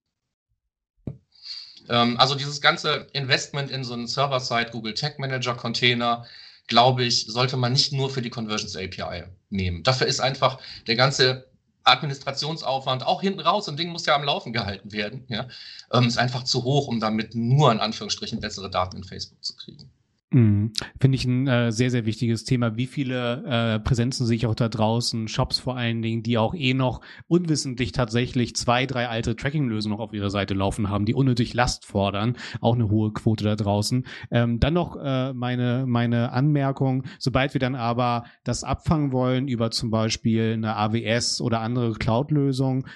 [1.89, 6.25] Ähm, also dieses ganze Investment in so einen Server-Side Google Tag Manager Container,
[6.67, 9.83] glaube ich, sollte man nicht nur für die Conversions API nehmen.
[9.83, 11.52] Dafür ist einfach der ganze
[11.83, 15.47] Administrationsaufwand, auch hinten raus, ein Ding muss ja am Laufen gehalten werden, ja,
[15.91, 19.55] ähm, ist einfach zu hoch, um damit nur in Anführungsstrichen bessere Daten in Facebook zu
[19.55, 19.91] kriegen.
[20.33, 20.71] Mhm.
[20.99, 22.75] Finde ich ein äh, sehr, sehr wichtiges Thema.
[22.75, 26.55] Wie viele äh, Präsenzen sehe ich auch da draußen, Shops vor allen Dingen, die auch
[26.55, 31.13] eh noch unwissentlich tatsächlich zwei, drei alte Tracking-Lösungen noch auf ihrer Seite laufen haben, die
[31.13, 32.35] unnötig Last fordern.
[32.61, 34.05] Auch eine hohe Quote da draußen.
[34.31, 39.69] Ähm, dann noch äh, meine, meine Anmerkung, sobald wir dann aber das abfangen wollen über
[39.69, 42.87] zum Beispiel eine AWS oder andere Cloud-Lösung,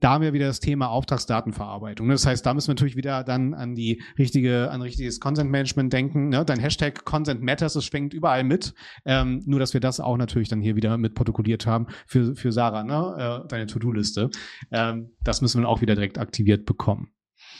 [0.00, 2.08] da haben wir wieder das Thema Auftragsdatenverarbeitung.
[2.08, 5.92] Das heißt, da müssen wir natürlich wieder dann an die richtige, an richtiges Consent Management
[5.92, 6.28] denken.
[6.28, 6.44] Ne?
[6.44, 8.74] Dein Hashtag Consent Matters, das schwenkt überall mit.
[9.04, 12.52] Ähm, nur, dass wir das auch natürlich dann hier wieder mit protokolliert haben für, für
[12.52, 13.42] Sarah, ne?
[13.44, 14.30] äh, deine To-Do-Liste.
[14.70, 17.15] Ähm, das müssen wir auch wieder direkt aktiviert bekommen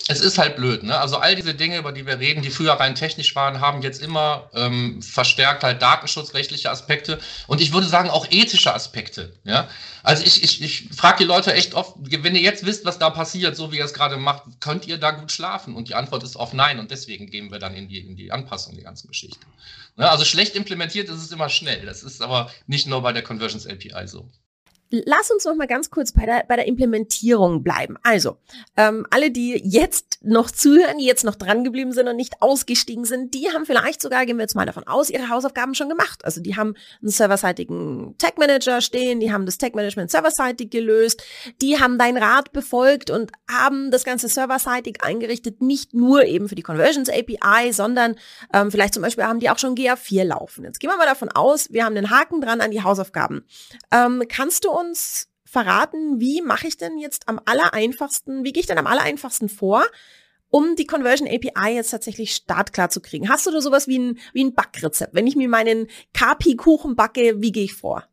[0.09, 0.99] es ist halt blöd, ne?
[0.99, 4.01] Also all diese Dinge, über die wir reden, die früher rein technisch waren, haben jetzt
[4.01, 9.33] immer ähm, verstärkt halt datenschutzrechtliche Aspekte und ich würde sagen auch ethische Aspekte.
[9.45, 9.69] Ja?
[10.03, 13.11] Also ich, ich, ich frage die Leute echt oft, wenn ihr jetzt wisst, was da
[13.11, 15.75] passiert, so wie ihr es gerade macht, könnt ihr da gut schlafen?
[15.75, 18.31] Und die Antwort ist oft nein und deswegen gehen wir dann in die, in die
[18.31, 19.47] Anpassung der ganzen Geschichte.
[19.97, 20.09] Ne?
[20.09, 21.85] Also schlecht implementiert ist es immer schnell.
[21.85, 24.31] Das ist aber nicht nur bei der Conversions API so.
[24.91, 27.97] Lass uns noch mal ganz kurz bei der, bei der Implementierung bleiben.
[28.05, 28.37] Also,
[28.77, 33.05] ähm, alle, die jetzt noch zuhören, die jetzt noch dran geblieben sind und nicht ausgestiegen
[33.05, 36.25] sind, die haben vielleicht sogar, gehen wir jetzt mal davon aus, ihre Hausaufgaben schon gemacht.
[36.25, 41.23] Also, die haben einen serverseitigen Tag Manager stehen, die haben das Tag Management serverseitig gelöst,
[41.61, 46.55] die haben dein Rat befolgt und haben das Ganze serverseitig eingerichtet, nicht nur eben für
[46.55, 48.15] die Conversions API, sondern
[48.53, 50.65] ähm, vielleicht zum Beispiel haben die auch schon GA4 laufen.
[50.65, 53.45] Jetzt gehen wir mal davon aus, wir haben den Haken dran an die Hausaufgaben.
[53.91, 58.67] Ähm, kannst du uns verraten, wie mache ich denn jetzt am allereinfachsten, wie gehe ich
[58.67, 59.87] denn am allereinfachsten vor,
[60.51, 63.29] um die Conversion API jetzt tatsächlich startklar zu kriegen?
[63.29, 65.15] Hast du da sowas wie ein, wie ein Backrezept?
[65.15, 68.05] Wenn ich mir meinen KP-Kuchen backe, wie gehe ich vor?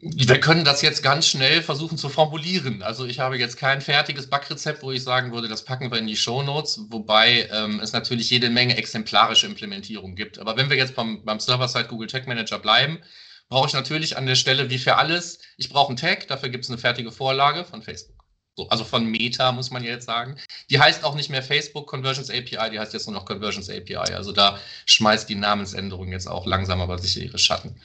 [0.00, 2.82] Wir können das jetzt ganz schnell versuchen zu formulieren.
[2.82, 6.06] Also ich habe jetzt kein fertiges Backrezept, wo ich sagen würde, das packen wir in
[6.06, 10.38] die Show Notes, wobei ähm, es natürlich jede Menge exemplarische Implementierung gibt.
[10.38, 13.00] Aber wenn wir jetzt beim, beim Server-Side Google Tag Manager bleiben,
[13.48, 16.64] brauche ich natürlich an der Stelle, wie für alles, ich brauche einen Tag, dafür gibt
[16.64, 18.16] es eine fertige Vorlage von Facebook.
[18.58, 20.38] So, also von Meta, muss man ja jetzt sagen.
[20.70, 24.14] Die heißt auch nicht mehr Facebook Conversions API, die heißt jetzt nur noch Conversions API.
[24.14, 27.78] Also da schmeißt die Namensänderung jetzt auch langsam aber sicher ihre Schatten.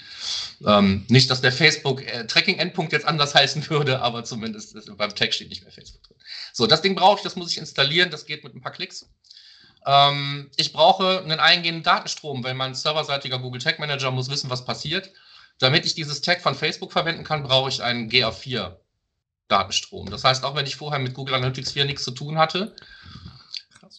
[0.65, 2.26] Ähm, nicht, dass der Facebook äh,
[2.89, 6.15] jetzt anders heißen würde, aber zumindest ist, beim Tag steht nicht mehr Facebook drin.
[6.54, 9.10] So, das Ding brauche ich, das muss ich installieren, das geht mit ein paar Klicks.
[9.86, 14.63] Ähm, ich brauche einen eingehenden Datenstrom, weil mein serverseitiger Google Tag Manager muss wissen, was
[14.63, 15.12] passiert.
[15.62, 18.78] Damit ich dieses Tag von Facebook verwenden kann, brauche ich einen GA4
[19.47, 20.10] Datenstrom.
[20.10, 22.76] Das heißt, auch wenn ich vorher mit Google Analytics 4 nichts zu tun hatte,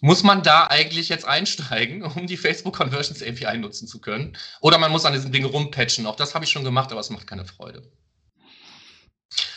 [0.01, 4.37] muss man da eigentlich jetzt einsteigen, um die Facebook Conversions API nutzen zu können.
[4.61, 6.07] Oder man muss an diesem Ding rumpatchen.
[6.07, 7.89] Auch das habe ich schon gemacht, aber es macht keine Freude.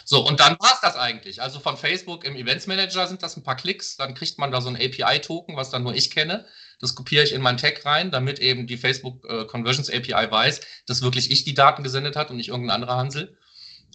[0.03, 1.41] So, und dann war es das eigentlich.
[1.41, 3.95] Also von Facebook im Events Manager sind das ein paar Klicks.
[3.97, 6.45] Dann kriegt man da so ein API-Token, was dann nur ich kenne.
[6.85, 10.61] Das kopiere ich in meinen Tag rein, damit eben die Facebook äh, Conversions API weiß,
[10.85, 13.35] dass wirklich ich die Daten gesendet hat und nicht irgendein anderer Hansel.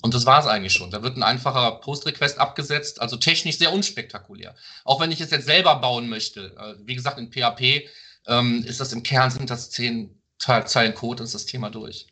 [0.03, 0.90] Und das war es eigentlich schon.
[0.90, 4.57] Da wird ein einfacher Post-Request abgesetzt, also technisch sehr unspektakulär.
[4.85, 7.88] Auch wenn ich es jetzt selber bauen möchte, äh, wie gesagt, in PHP
[8.26, 12.07] ähm, ist das im Kern, sind das zehn Zeilen Code, ist das Thema durch.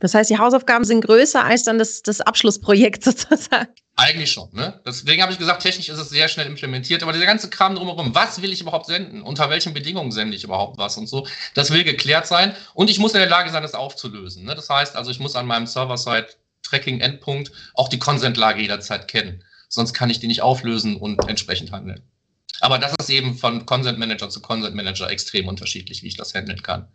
[0.00, 3.68] Das heißt, die Hausaufgaben sind größer als dann das, das Abschlussprojekt sozusagen.
[3.98, 4.78] Eigentlich schon, ne?
[4.84, 8.14] Deswegen habe ich gesagt, technisch ist es sehr schnell implementiert, aber dieser ganze Kram drumherum,
[8.14, 9.22] was will ich überhaupt senden?
[9.22, 11.26] Unter welchen Bedingungen sende ich überhaupt was und so?
[11.54, 14.44] Das will geklärt sein und ich muss in der Lage sein, das aufzulösen.
[14.44, 14.54] Ne?
[14.54, 19.42] Das heißt also, ich muss an meinem Server-Side-Tracking-Endpunkt auch die Consent-Lage jederzeit kennen.
[19.68, 22.02] Sonst kann ich die nicht auflösen und entsprechend handeln.
[22.60, 26.34] Aber das ist eben von Consent Manager zu Consent Manager extrem unterschiedlich, wie ich das
[26.34, 26.88] handeln kann.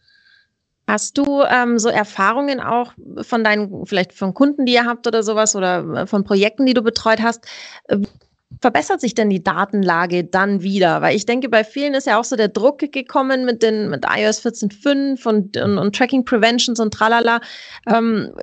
[0.88, 5.24] Hast du ähm, so Erfahrungen auch von deinen, vielleicht von Kunden, die ihr habt oder
[5.24, 7.46] sowas oder äh, von Projekten, die du betreut hast?
[7.88, 8.00] Äh,
[8.60, 11.02] verbessert sich denn die Datenlage dann wieder?
[11.02, 14.06] Weil ich denke, bei vielen ist ja auch so der Druck gekommen mit den mit
[14.06, 17.41] iOS 14.5 und, und, und Tracking Preventions und tralala.
[17.88, 18.34] Ähm,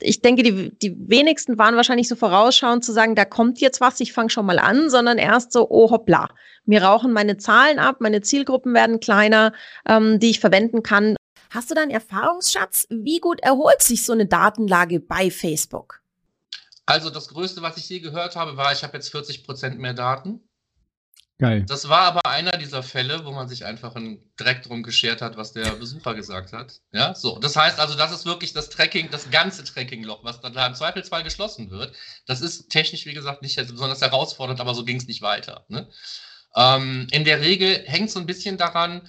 [0.00, 4.00] ich denke, die, die wenigsten waren wahrscheinlich so vorausschauend zu sagen, da kommt jetzt was,
[4.00, 6.28] ich fange schon mal an, sondern erst so, oh hoppla,
[6.66, 9.52] mir rauchen meine Zahlen ab, meine Zielgruppen werden kleiner,
[9.88, 11.16] ähm, die ich verwenden kann.
[11.50, 12.86] Hast du da einen Erfahrungsschatz?
[12.90, 16.02] Wie gut erholt sich so eine Datenlage bei Facebook?
[16.86, 19.94] Also das Größte, was ich je gehört habe, war, ich habe jetzt 40 Prozent mehr
[19.94, 20.40] Daten.
[21.38, 21.66] Geil.
[21.68, 25.36] Das war aber einer dieser Fälle, wo man sich einfach einen Dreck drum geschert hat,
[25.36, 26.80] was der Besucher gesagt hat.
[26.92, 27.38] Ja, so.
[27.38, 30.74] Das heißt also, das ist wirklich das Tracking, das ganze Tracking-Loch, was dann da im
[30.74, 31.94] Zweifelsfall geschlossen wird.
[32.26, 35.66] Das ist technisch, wie gesagt, nicht besonders herausfordernd, aber so ging es nicht weiter.
[35.68, 35.90] Ne?
[36.54, 39.06] Ähm, in der Regel hängt es so ein bisschen daran,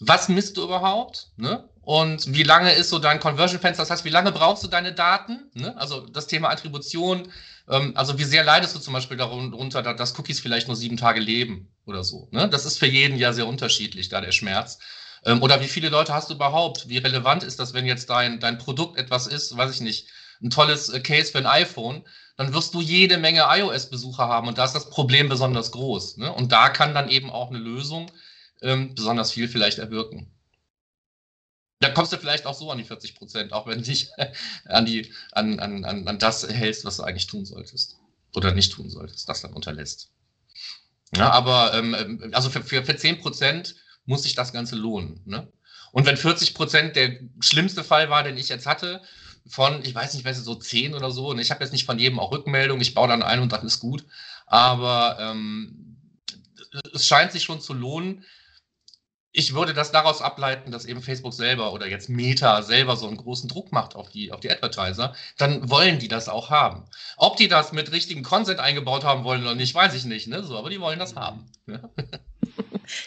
[0.00, 1.28] was misst du überhaupt?
[1.36, 1.68] Ne?
[1.82, 3.82] Und wie lange ist so dein Conversion-Fenster?
[3.82, 5.50] Das heißt, wie lange brauchst du deine Daten?
[5.54, 5.76] Ne?
[5.76, 7.28] Also das Thema Attribution,
[7.68, 11.20] ähm, also wie sehr leidest du zum Beispiel darunter, dass Cookies vielleicht nur sieben Tage
[11.20, 12.28] leben oder so.
[12.30, 12.48] Ne?
[12.48, 14.78] Das ist für jeden ja sehr unterschiedlich, da der Schmerz.
[15.24, 16.88] Ähm, oder wie viele Leute hast du überhaupt?
[16.88, 20.08] Wie relevant ist das, wenn jetzt dein, dein Produkt etwas ist, weiß ich nicht,
[20.42, 22.04] ein tolles äh, Case für ein iPhone,
[22.36, 26.16] dann wirst du jede Menge iOS-Besucher haben und da ist das Problem besonders groß.
[26.16, 26.32] Ne?
[26.32, 28.10] Und da kann dann eben auch eine Lösung
[28.62, 30.30] ähm, besonders viel vielleicht erwirken.
[31.80, 34.10] Da kommst du vielleicht auch so an die 40 Prozent, auch wenn du dich
[34.66, 37.96] an, die, an, an, an das hältst, was du eigentlich tun solltest.
[38.34, 40.10] Oder nicht tun solltest, das dann unterlässt.
[41.16, 45.20] Ja, aber ähm, ähm also für, für, für 10 Prozent muss sich das Ganze lohnen.
[45.24, 45.50] Ne?
[45.92, 49.02] Und wenn 40 Prozent der schlimmste Fall war, den ich jetzt hatte,
[49.46, 51.98] von, ich weiß nicht, weiß so 10 oder so, und ich habe jetzt nicht von
[51.98, 54.04] jedem auch Rückmeldung, ich baue dann ein und dann ist gut,
[54.46, 55.96] aber ähm,
[56.94, 58.24] es scheint sich schon zu lohnen,
[59.32, 63.16] ich würde das daraus ableiten, dass eben Facebook selber oder jetzt Meta selber so einen
[63.16, 66.84] großen Druck macht auf die, auf die Advertiser, dann wollen die das auch haben.
[67.16, 70.42] Ob die das mit richtigen Content eingebaut haben wollen oder nicht, weiß ich nicht, ne?
[70.42, 71.46] So, aber die wollen das haben.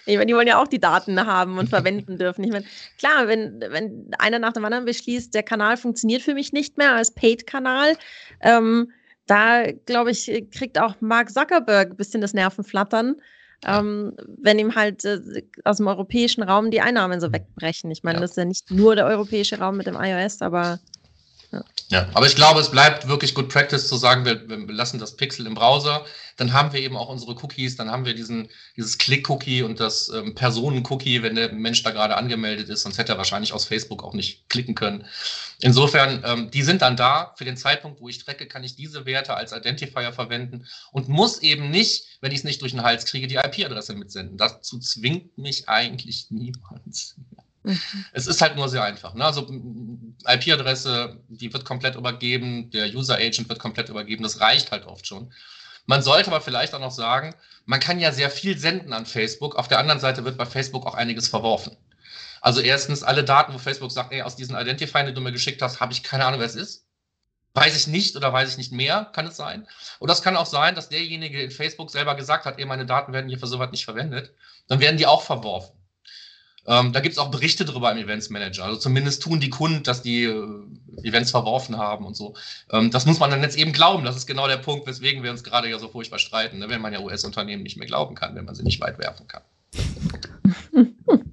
[0.05, 2.43] Ich meine, die wollen ja auch die Daten haben und verwenden dürfen.
[2.45, 2.65] Ich meine,
[2.97, 6.93] klar, wenn, wenn einer nach dem anderen beschließt, der Kanal funktioniert für mich nicht mehr
[6.95, 7.97] als Paid-Kanal,
[8.39, 8.91] ähm,
[9.27, 13.17] da glaube ich, kriegt auch Mark Zuckerberg ein bisschen das Nervenflattern
[13.65, 17.91] ähm, wenn ihm halt äh, aus dem europäischen Raum die Einnahmen so wegbrechen.
[17.91, 18.21] Ich meine, ja.
[18.21, 20.79] das ist ja nicht nur der europäische Raum mit dem iOS, aber
[21.53, 21.63] ja.
[21.89, 25.15] ja, aber ich glaube, es bleibt wirklich Good Practice zu sagen, wir, wir lassen das
[25.15, 26.03] Pixel im Browser.
[26.35, 30.09] Dann haben wir eben auch unsere Cookies, dann haben wir diesen, dieses Click-Cookie und das
[30.09, 34.03] ähm, Personen-Cookie, wenn der Mensch da gerade angemeldet ist, sonst hätte er wahrscheinlich aus Facebook
[34.03, 35.05] auch nicht klicken können.
[35.59, 37.35] Insofern, ähm, die sind dann da.
[37.37, 41.39] Für den Zeitpunkt, wo ich trecke, kann ich diese Werte als Identifier verwenden und muss
[41.43, 44.37] eben nicht, wenn ich es nicht durch den Hals kriege, die IP-Adresse mitsenden.
[44.37, 47.15] Dazu zwingt mich eigentlich niemand.
[47.63, 47.79] Mhm.
[48.11, 49.13] Es ist halt nur sehr einfach.
[49.13, 49.25] Ne?
[49.25, 49.41] Also
[50.27, 55.33] IP-Adresse, die wird komplett übergeben, der User-Agent wird komplett übergeben, das reicht halt oft schon.
[55.85, 59.55] Man sollte aber vielleicht auch noch sagen, man kann ja sehr viel senden an Facebook.
[59.55, 61.75] Auf der anderen Seite wird bei Facebook auch einiges verworfen.
[62.41, 65.61] Also erstens, alle Daten, wo Facebook sagt, ey, aus diesen Identifiern, die du mir geschickt
[65.61, 66.85] hast, habe ich keine Ahnung, wer es ist.
[67.53, 69.67] Weiß ich nicht oder weiß ich nicht mehr, kann es sein.
[69.99, 73.13] Und das kann auch sein, dass derjenige in Facebook selber gesagt hat, ey, meine Daten
[73.13, 74.33] werden hier für sowas nicht verwendet.
[74.67, 75.75] Dann werden die auch verworfen.
[76.65, 78.65] Ähm, da gibt es auch Berichte drüber im Events Manager.
[78.65, 80.63] Also zumindest tun die Kunden, dass die äh,
[81.03, 82.35] Events verworfen haben und so.
[82.71, 84.05] Ähm, das muss man dann jetzt eben glauben.
[84.05, 86.69] Das ist genau der Punkt, weswegen wir uns gerade ja so furchtbar streiten, ne?
[86.69, 89.41] wenn man ja US-Unternehmen nicht mehr glauben kann, wenn man sie nicht weit werfen kann.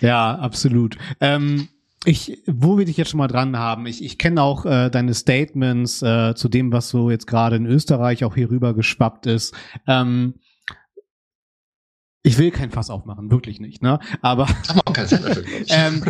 [0.00, 0.96] ja, absolut.
[1.20, 1.68] Ähm
[2.06, 5.14] ich, wo wir dich jetzt schon mal dran haben, ich, ich kenne auch äh, deine
[5.14, 9.54] Statements äh, zu dem, was so jetzt gerade in Österreich auch hier rüber geschwappt ist.
[9.86, 10.34] Ähm,
[12.24, 14.00] ich will kein Fass aufmachen, wirklich nicht, ne?
[14.22, 14.48] Aber
[15.68, 16.02] ähm,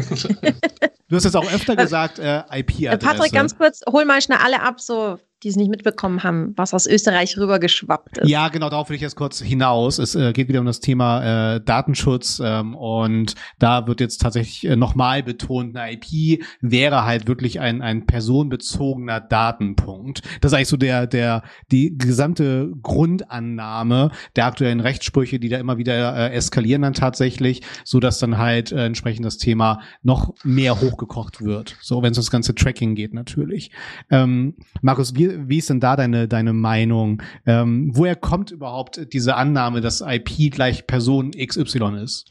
[1.09, 2.99] du hast es auch öfter gesagt, äh, IP-Adresse.
[2.99, 6.73] Patrick, ganz kurz, hol mal schnell alle ab, so die es nicht mitbekommen haben, was
[6.73, 8.29] aus Österreich rübergeschwappt ist.
[8.29, 9.99] Ja, genau, darauf will ich jetzt kurz hinaus.
[9.99, 14.65] Es äh, geht wieder um das Thema äh, Datenschutz ähm, und da wird jetzt tatsächlich
[14.65, 20.23] äh, nochmal betont, eine IP wäre halt wirklich ein, ein personenbezogener Datenpunkt.
[20.41, 25.77] Das ist eigentlich so der, der, die gesamte Grundannahme der aktuellen Rechtssprüche, die da immer
[25.77, 30.81] wieder äh, eskalieren dann tatsächlich, so dass dann halt äh, entsprechend das Thema noch mehr
[30.81, 31.77] hochgekocht wird.
[31.83, 33.71] So, wenn es das ganze Tracking geht natürlich.
[34.11, 37.23] Ähm, Markus, wie, wie ist denn da deine, deine Meinung?
[37.47, 42.27] Ähm, woher kommt überhaupt diese Annahme, dass IP gleich Person XY ist?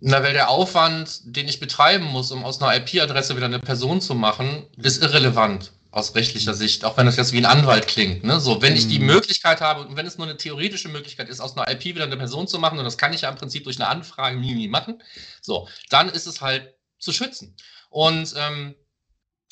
[0.00, 4.00] Na, weil der Aufwand, den ich betreiben muss, um aus einer IP-Adresse wieder eine Person
[4.00, 8.22] zu machen, ist irrelevant aus rechtlicher Sicht, auch wenn das jetzt wie ein Anwalt klingt.
[8.22, 8.38] Ne?
[8.38, 9.06] So, wenn ich die mhm.
[9.06, 12.18] Möglichkeit habe und wenn es nur eine theoretische Möglichkeit ist, aus einer IP wieder eine
[12.18, 15.02] Person zu machen, und das kann ich ja im Prinzip durch eine Anfrage nie machen,
[15.40, 17.56] so, dann ist es halt zu schützen.
[17.88, 18.74] Und ähm,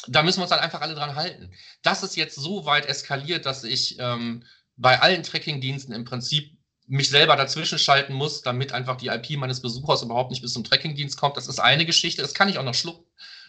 [0.08, 1.52] da müssen wir uns dann einfach alle dran halten.
[1.82, 4.44] Das ist jetzt so weit eskaliert, dass ich ähm,
[4.76, 9.60] bei allen Tracking-Diensten im Prinzip mich selber dazwischen schalten muss, damit einfach die IP meines
[9.60, 11.36] Besuchers überhaupt nicht bis zum Tracking-Dienst kommt.
[11.36, 13.04] Das ist eine Geschichte, das kann ich auch noch schlucken.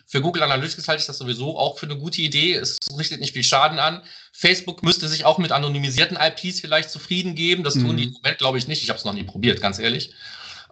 [0.07, 2.53] Für Google Analytics halte ich das sowieso auch für eine gute Idee.
[2.53, 4.03] Es richtet nicht viel Schaden an.
[4.33, 7.63] Facebook müsste sich auch mit anonymisierten IPs vielleicht zufrieden geben.
[7.63, 7.97] Das tun mhm.
[7.97, 8.83] die im Moment, glaube ich, nicht.
[8.83, 10.13] Ich habe es noch nie probiert, ganz ehrlich.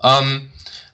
[0.03, 0.51] Ähm,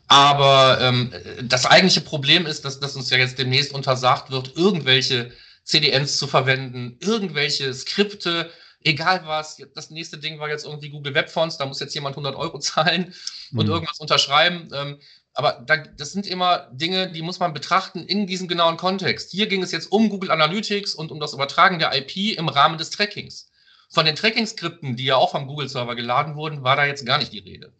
[0.10, 5.32] aber ähm, das eigentliche Problem ist, dass, dass uns ja jetzt demnächst untersagt wird, irgendwelche
[5.64, 8.50] CDNs zu verwenden, irgendwelche Skripte,
[8.84, 9.62] egal was.
[9.76, 12.58] Das nächste Ding war jetzt irgendwie Google Web Fonts, da muss jetzt jemand 100 Euro
[12.60, 13.14] zahlen
[13.54, 13.72] und mhm.
[13.72, 14.70] irgendwas unterschreiben.
[14.74, 15.00] Ähm,
[15.34, 19.30] aber da, das sind immer Dinge, die muss man betrachten in diesem genauen Kontext.
[19.30, 22.80] Hier ging es jetzt um Google Analytics und um das Übertragen der IP im Rahmen
[22.80, 23.52] des Trackings.
[23.90, 27.32] Von den Tracking-Skripten, die ja auch vom Google-Server geladen wurden, war da jetzt gar nicht
[27.32, 27.72] die Rede.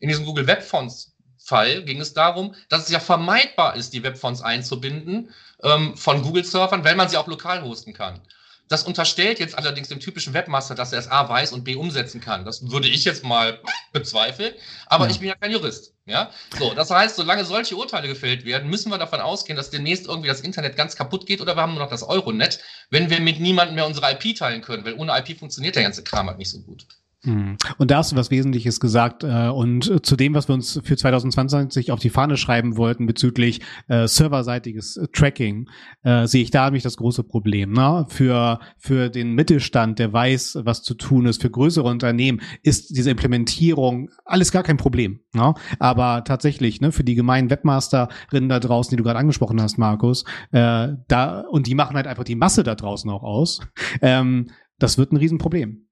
[0.00, 1.15] In diesem Google Web Fonts
[1.46, 5.32] Fall ging es darum, dass es ja vermeidbar ist, die Webfonts einzubinden
[5.62, 8.20] ähm, von Google-Servern, weil man sie auch lokal hosten kann.
[8.68, 12.20] Das unterstellt jetzt allerdings dem typischen Webmaster, dass er es A weiß und B umsetzen
[12.20, 12.44] kann.
[12.44, 13.60] Das würde ich jetzt mal
[13.92, 14.54] bezweifeln,
[14.86, 15.10] aber ja.
[15.12, 15.92] ich bin ja kein Jurist.
[16.04, 20.06] Ja, so, das heißt, solange solche Urteile gefällt werden, müssen wir davon ausgehen, dass demnächst
[20.06, 23.20] irgendwie das Internet ganz kaputt geht oder wir haben nur noch das Euronet, wenn wir
[23.20, 26.38] mit niemandem mehr unsere IP teilen können, weil ohne IP funktioniert der ganze Kram halt
[26.38, 26.86] nicht so gut.
[27.26, 27.56] Hm.
[27.78, 29.24] Und da hast du was Wesentliches gesagt.
[29.24, 33.60] Äh, und zu dem, was wir uns für 2020 auf die Fahne schreiben wollten bezüglich
[33.88, 35.68] äh, serverseitiges Tracking,
[36.04, 37.72] äh, sehe ich da nämlich das große Problem.
[37.72, 38.06] Ne?
[38.08, 43.10] Für, für den Mittelstand, der weiß, was zu tun ist, für größere Unternehmen ist diese
[43.10, 45.20] Implementierung alles gar kein Problem.
[45.34, 45.54] Ne?
[45.80, 50.24] Aber tatsächlich, ne, für die gemeinen Webmasterinnen da draußen, die du gerade angesprochen hast, Markus,
[50.52, 53.60] äh, da, und die machen halt einfach die Masse da draußen auch aus,
[54.00, 55.85] ähm, das wird ein Riesenproblem.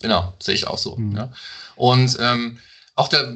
[0.00, 0.96] Genau, sehe ich auch so.
[0.96, 1.16] Mhm.
[1.16, 1.32] Ja.
[1.76, 2.58] Und ähm,
[2.94, 3.28] auch der,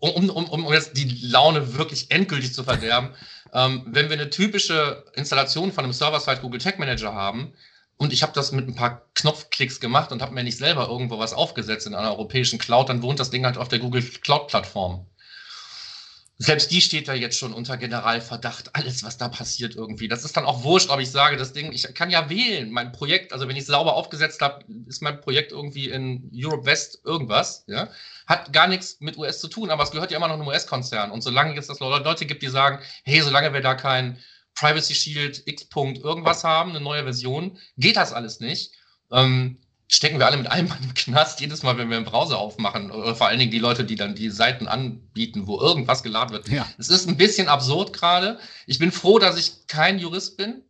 [0.00, 3.10] um, um, um jetzt die Laune wirklich endgültig zu verderben,
[3.52, 7.52] ähm, wenn wir eine typische Installation von einem Server-Side Google Tag Manager haben,
[7.96, 11.18] und ich habe das mit ein paar Knopfklicks gemacht und habe mir nicht selber irgendwo
[11.18, 15.06] was aufgesetzt in einer europäischen Cloud, dann wohnt das Ding halt auf der Google Cloud-Plattform
[16.36, 20.08] selbst die steht da jetzt schon unter Generalverdacht, alles, was da passiert irgendwie.
[20.08, 22.90] Das ist dann auch wurscht, ob ich sage, das Ding, ich kann ja wählen, mein
[22.90, 27.00] Projekt, also wenn ich es sauber aufgesetzt habe, ist mein Projekt irgendwie in Europe West
[27.04, 27.88] irgendwas, ja.
[28.26, 31.10] Hat gar nichts mit US zu tun, aber es gehört ja immer noch einem US-Konzern.
[31.10, 34.18] Und solange es das Leute gibt, die sagen, hey, solange wir da kein
[34.54, 35.68] Privacy Shield X.
[35.74, 38.72] irgendwas haben, eine neue Version, geht das alles nicht.
[39.12, 42.90] Ähm, stecken wir alle mit einem im Knast, jedes Mal, wenn wir einen Browser aufmachen.
[42.90, 46.48] Oder vor allen Dingen die Leute, die dann die Seiten anbieten, wo irgendwas geladen wird.
[46.48, 46.66] Ja.
[46.78, 48.38] Es ist ein bisschen absurd gerade.
[48.66, 50.62] Ich bin froh, dass ich kein Jurist bin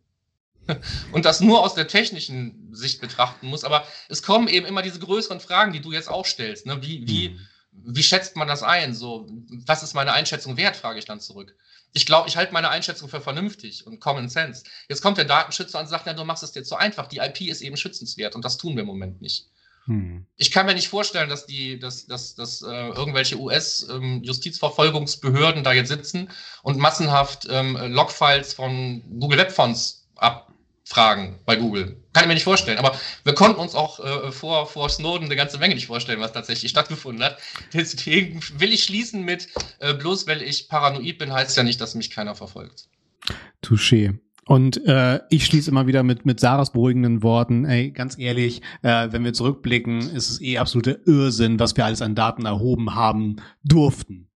[1.11, 3.63] und das nur aus der technischen Sicht betrachten muss.
[3.63, 6.65] Aber es kommen eben immer diese größeren Fragen, die du jetzt auch stellst.
[6.65, 6.81] Ne?
[6.81, 7.39] Wie, wie, mhm.
[7.85, 8.93] Wie schätzt man das ein?
[8.93, 9.27] So,
[9.65, 11.55] was ist meine Einschätzung wert, frage ich dann zurück
[11.95, 14.65] ich glaube, ich halte meine Einschätzung für vernünftig und Common Sense.
[14.89, 17.07] Jetzt kommt der Datenschützer und sagt, ja, du machst es dir zu einfach.
[17.07, 19.47] Die IP ist eben schützenswert und das tun wir im Moment nicht.
[19.85, 20.25] Hm.
[20.35, 25.71] Ich kann mir nicht vorstellen, dass die, dass, dass, dass äh, irgendwelche US-Justizverfolgungsbehörden ähm, da
[25.71, 26.29] jetzt sitzen
[26.63, 30.51] und massenhaft ähm, Logfiles von Google Web Fonts ab,
[30.87, 31.97] Fragen bei Google.
[32.13, 32.77] Kann ich mir nicht vorstellen.
[32.77, 36.31] Aber wir konnten uns auch äh, vor, vor Snowden eine ganze Menge nicht vorstellen, was
[36.31, 37.39] tatsächlich stattgefunden hat.
[37.73, 41.95] Deswegen will ich schließen mit, äh, bloß weil ich paranoid bin, heißt ja nicht, dass
[41.95, 42.87] mich keiner verfolgt.
[43.63, 44.19] Touché.
[44.47, 47.65] Und äh, ich schließe immer wieder mit, mit Sarahs beruhigenden Worten.
[47.65, 52.03] Ey, ganz ehrlich, äh, wenn wir zurückblicken, ist es eh absoluter Irrsinn, was wir alles
[52.03, 54.29] an Daten erhoben haben durften.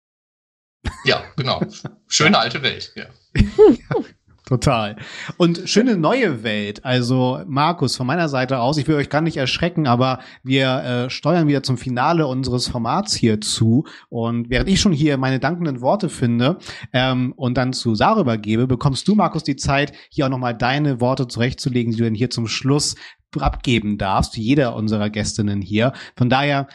[1.03, 1.61] Ja, genau.
[2.07, 3.07] Schöne alte Welt, ja.
[4.47, 4.95] Total.
[5.35, 6.85] Und schöne neue Welt.
[6.85, 11.09] Also Markus, von meiner Seite aus, ich will euch gar nicht erschrecken, aber wir äh,
[11.09, 13.83] steuern wieder zum Finale unseres Formats hier zu.
[14.07, 16.59] Und während ich schon hier meine dankenden Worte finde
[16.93, 21.01] ähm, und dann zu Sarah übergebe, bekommst du, Markus, die Zeit, hier auch nochmal deine
[21.01, 22.95] Worte zurechtzulegen, die du denn hier zum Schluss
[23.37, 25.91] abgeben darfst, jeder unserer Gästinnen hier.
[26.15, 26.67] Von daher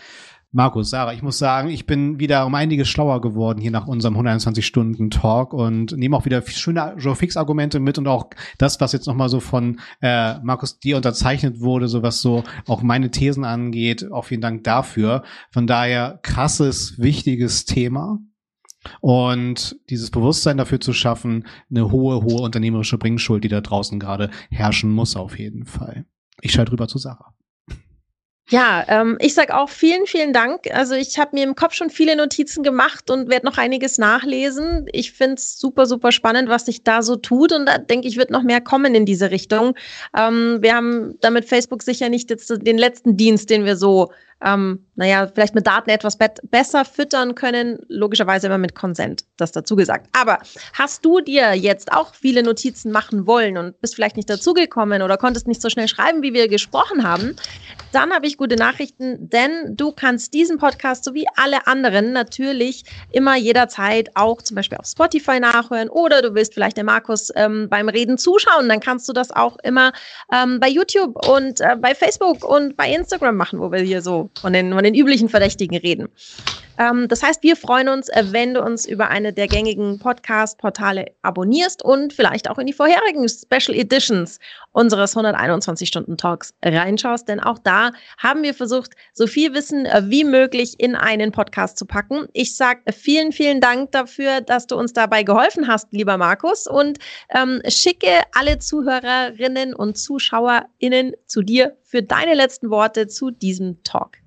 [0.55, 4.19] Markus, Sarah, ich muss sagen, ich bin wieder um einiges schlauer geworden hier nach unserem
[4.19, 8.27] 120-Stunden-Talk und nehme auch wieder schöne Joe Fix-Argumente mit und auch
[8.59, 12.83] das, was jetzt nochmal so von äh, Markus dir unterzeichnet wurde, so was so auch
[12.83, 14.13] meine Thesen angeht.
[14.13, 15.23] Auch vielen Dank dafür.
[15.51, 18.19] Von daher krasses, wichtiges Thema.
[19.01, 24.29] Und dieses Bewusstsein dafür zu schaffen, eine hohe, hohe unternehmerische Bringschuld, die da draußen gerade
[24.51, 26.05] herrschen muss, auf jeden Fall.
[26.43, 27.33] Ich schalte rüber zu Sarah.
[28.53, 30.71] Ja, ähm, ich sag auch vielen, vielen Dank.
[30.75, 34.87] Also ich habe mir im Kopf schon viele Notizen gemacht und werde noch einiges nachlesen.
[34.93, 38.19] Ich finde es super, super spannend, was sich da so tut und da denke ich,
[38.19, 39.75] wird noch mehr kommen in diese Richtung.
[40.15, 44.13] Ähm, wir haben damit Facebook sicher nicht jetzt den letzten Dienst, den wir so
[44.45, 47.79] ähm, naja, vielleicht mit Daten etwas be besser füttern können.
[47.89, 50.09] Logischerweise immer mit Consent, das dazu gesagt.
[50.13, 50.39] Aber
[50.75, 55.17] hast du dir jetzt auch viele Notizen machen wollen und bist vielleicht nicht dazugekommen oder
[55.17, 57.37] konntest nicht so schnell schreiben, wie wir gesprochen haben?
[57.93, 63.37] Dann habe ich gute Nachrichten, denn du kannst diesen Podcast sowie alle anderen natürlich immer
[63.37, 67.89] jederzeit auch zum Beispiel auf Spotify nachhören oder du willst vielleicht der Markus ähm, beim
[67.89, 69.93] Reden zuschauen, dann kannst du das auch immer
[70.33, 74.31] ähm, bei YouTube und äh, bei Facebook und bei Instagram machen, wo wir hier so
[74.41, 76.09] von den, von den üblichen Verdächtigen reden.
[76.79, 81.07] Ähm, das heißt, wir freuen uns, äh, wenn du uns über eine der gängigen Podcast-Portale
[81.23, 84.39] abonnierst und vielleicht auch in die vorherigen Special Editions
[84.73, 90.75] unseres 121-Stunden-Talks reinschaust, denn auch da haben wir versucht, so viel Wissen äh, wie möglich
[90.79, 92.27] in einen Podcast zu packen.
[92.33, 96.99] Ich sage vielen, vielen Dank dafür, dass du uns dabei geholfen hast, lieber Markus, und
[97.35, 104.22] ähm, schicke alle Zuhörerinnen und ZuschauerInnen zu dir für deine letzten Worte zu diesem Talk.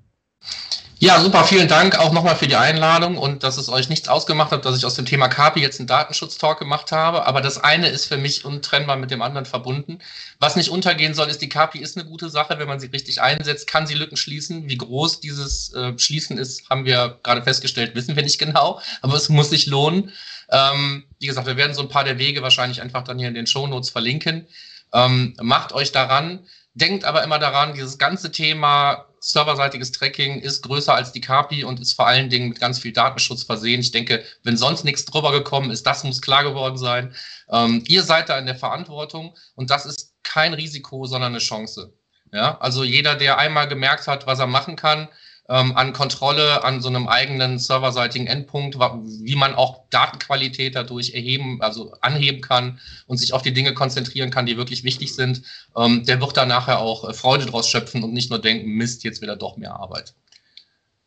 [0.98, 4.52] Ja, super, vielen Dank auch nochmal für die Einladung und dass es euch nichts ausgemacht
[4.52, 7.28] hat, dass ich aus dem Thema KAPI jetzt einen Datenschutztalk gemacht habe.
[7.28, 10.00] Aber das eine ist für mich untrennbar mit dem anderen verbunden.
[10.40, 12.60] Was nicht untergehen soll, ist, die KAPI ist eine gute Sache.
[12.60, 14.70] Wenn man sie richtig einsetzt, kann sie Lücken schließen.
[14.70, 18.80] Wie groß dieses äh, Schließen ist, haben wir gerade festgestellt, wissen wir nicht genau.
[19.02, 20.14] Aber es muss sich lohnen.
[20.50, 23.36] Ähm, wie gesagt, wir werden so ein paar der Wege wahrscheinlich einfach dann hier in
[23.36, 24.48] den Show Notes verlinken.
[24.94, 26.48] Ähm, macht euch daran.
[26.74, 31.80] Denkt aber immer daran, dieses ganze Thema serverseitiges Tracking ist größer als die KPI und
[31.80, 33.80] ist vor allen Dingen mit ganz viel Datenschutz versehen.
[33.80, 37.16] Ich denke, wenn sonst nichts drüber gekommen ist, das muss klar geworden sein.
[37.50, 41.94] Ähm, ihr seid da in der Verantwortung und das ist kein Risiko, sondern eine Chance.
[42.32, 45.08] Ja, also jeder, der einmal gemerkt hat, was er machen kann,
[45.48, 51.62] ähm, an Kontrolle an so einem eigenen serverseitigen Endpunkt, wie man auch Datenqualität dadurch erheben,
[51.62, 55.44] also anheben kann und sich auf die Dinge konzentrieren kann, die wirklich wichtig sind,
[55.78, 59.04] ähm, der wird da nachher auch äh, Freude draus schöpfen und nicht nur denken, Mist,
[59.04, 60.14] jetzt wieder doch mehr Arbeit.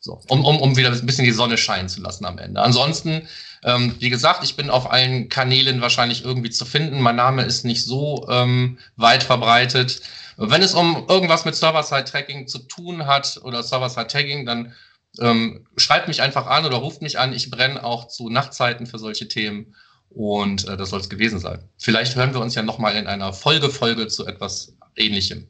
[0.00, 2.62] So, um, um, um wieder ein bisschen die Sonne scheinen zu lassen am Ende.
[2.62, 3.26] Ansonsten,
[3.64, 7.00] ähm, wie gesagt, ich bin auf allen Kanälen wahrscheinlich irgendwie zu finden.
[7.00, 10.00] Mein Name ist nicht so ähm, weit verbreitet.
[10.38, 14.72] Wenn es um irgendwas mit Server-Side-Tracking zu tun hat oder Server-Side-Tagging, dann
[15.18, 17.32] ähm, schreibt mich einfach an oder ruft mich an.
[17.32, 19.74] Ich brenne auch zu Nachtzeiten für solche Themen.
[20.10, 21.68] Und äh, das soll es gewesen sein.
[21.76, 25.48] Vielleicht hören wir uns ja nochmal in einer Folge-Folge zu etwas Ähnlichem.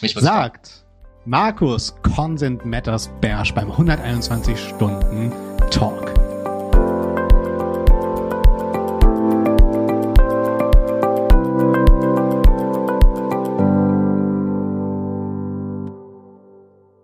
[0.00, 0.84] Mich Sagt
[1.26, 5.30] Markus Consent Matters Bersch beim 121 Stunden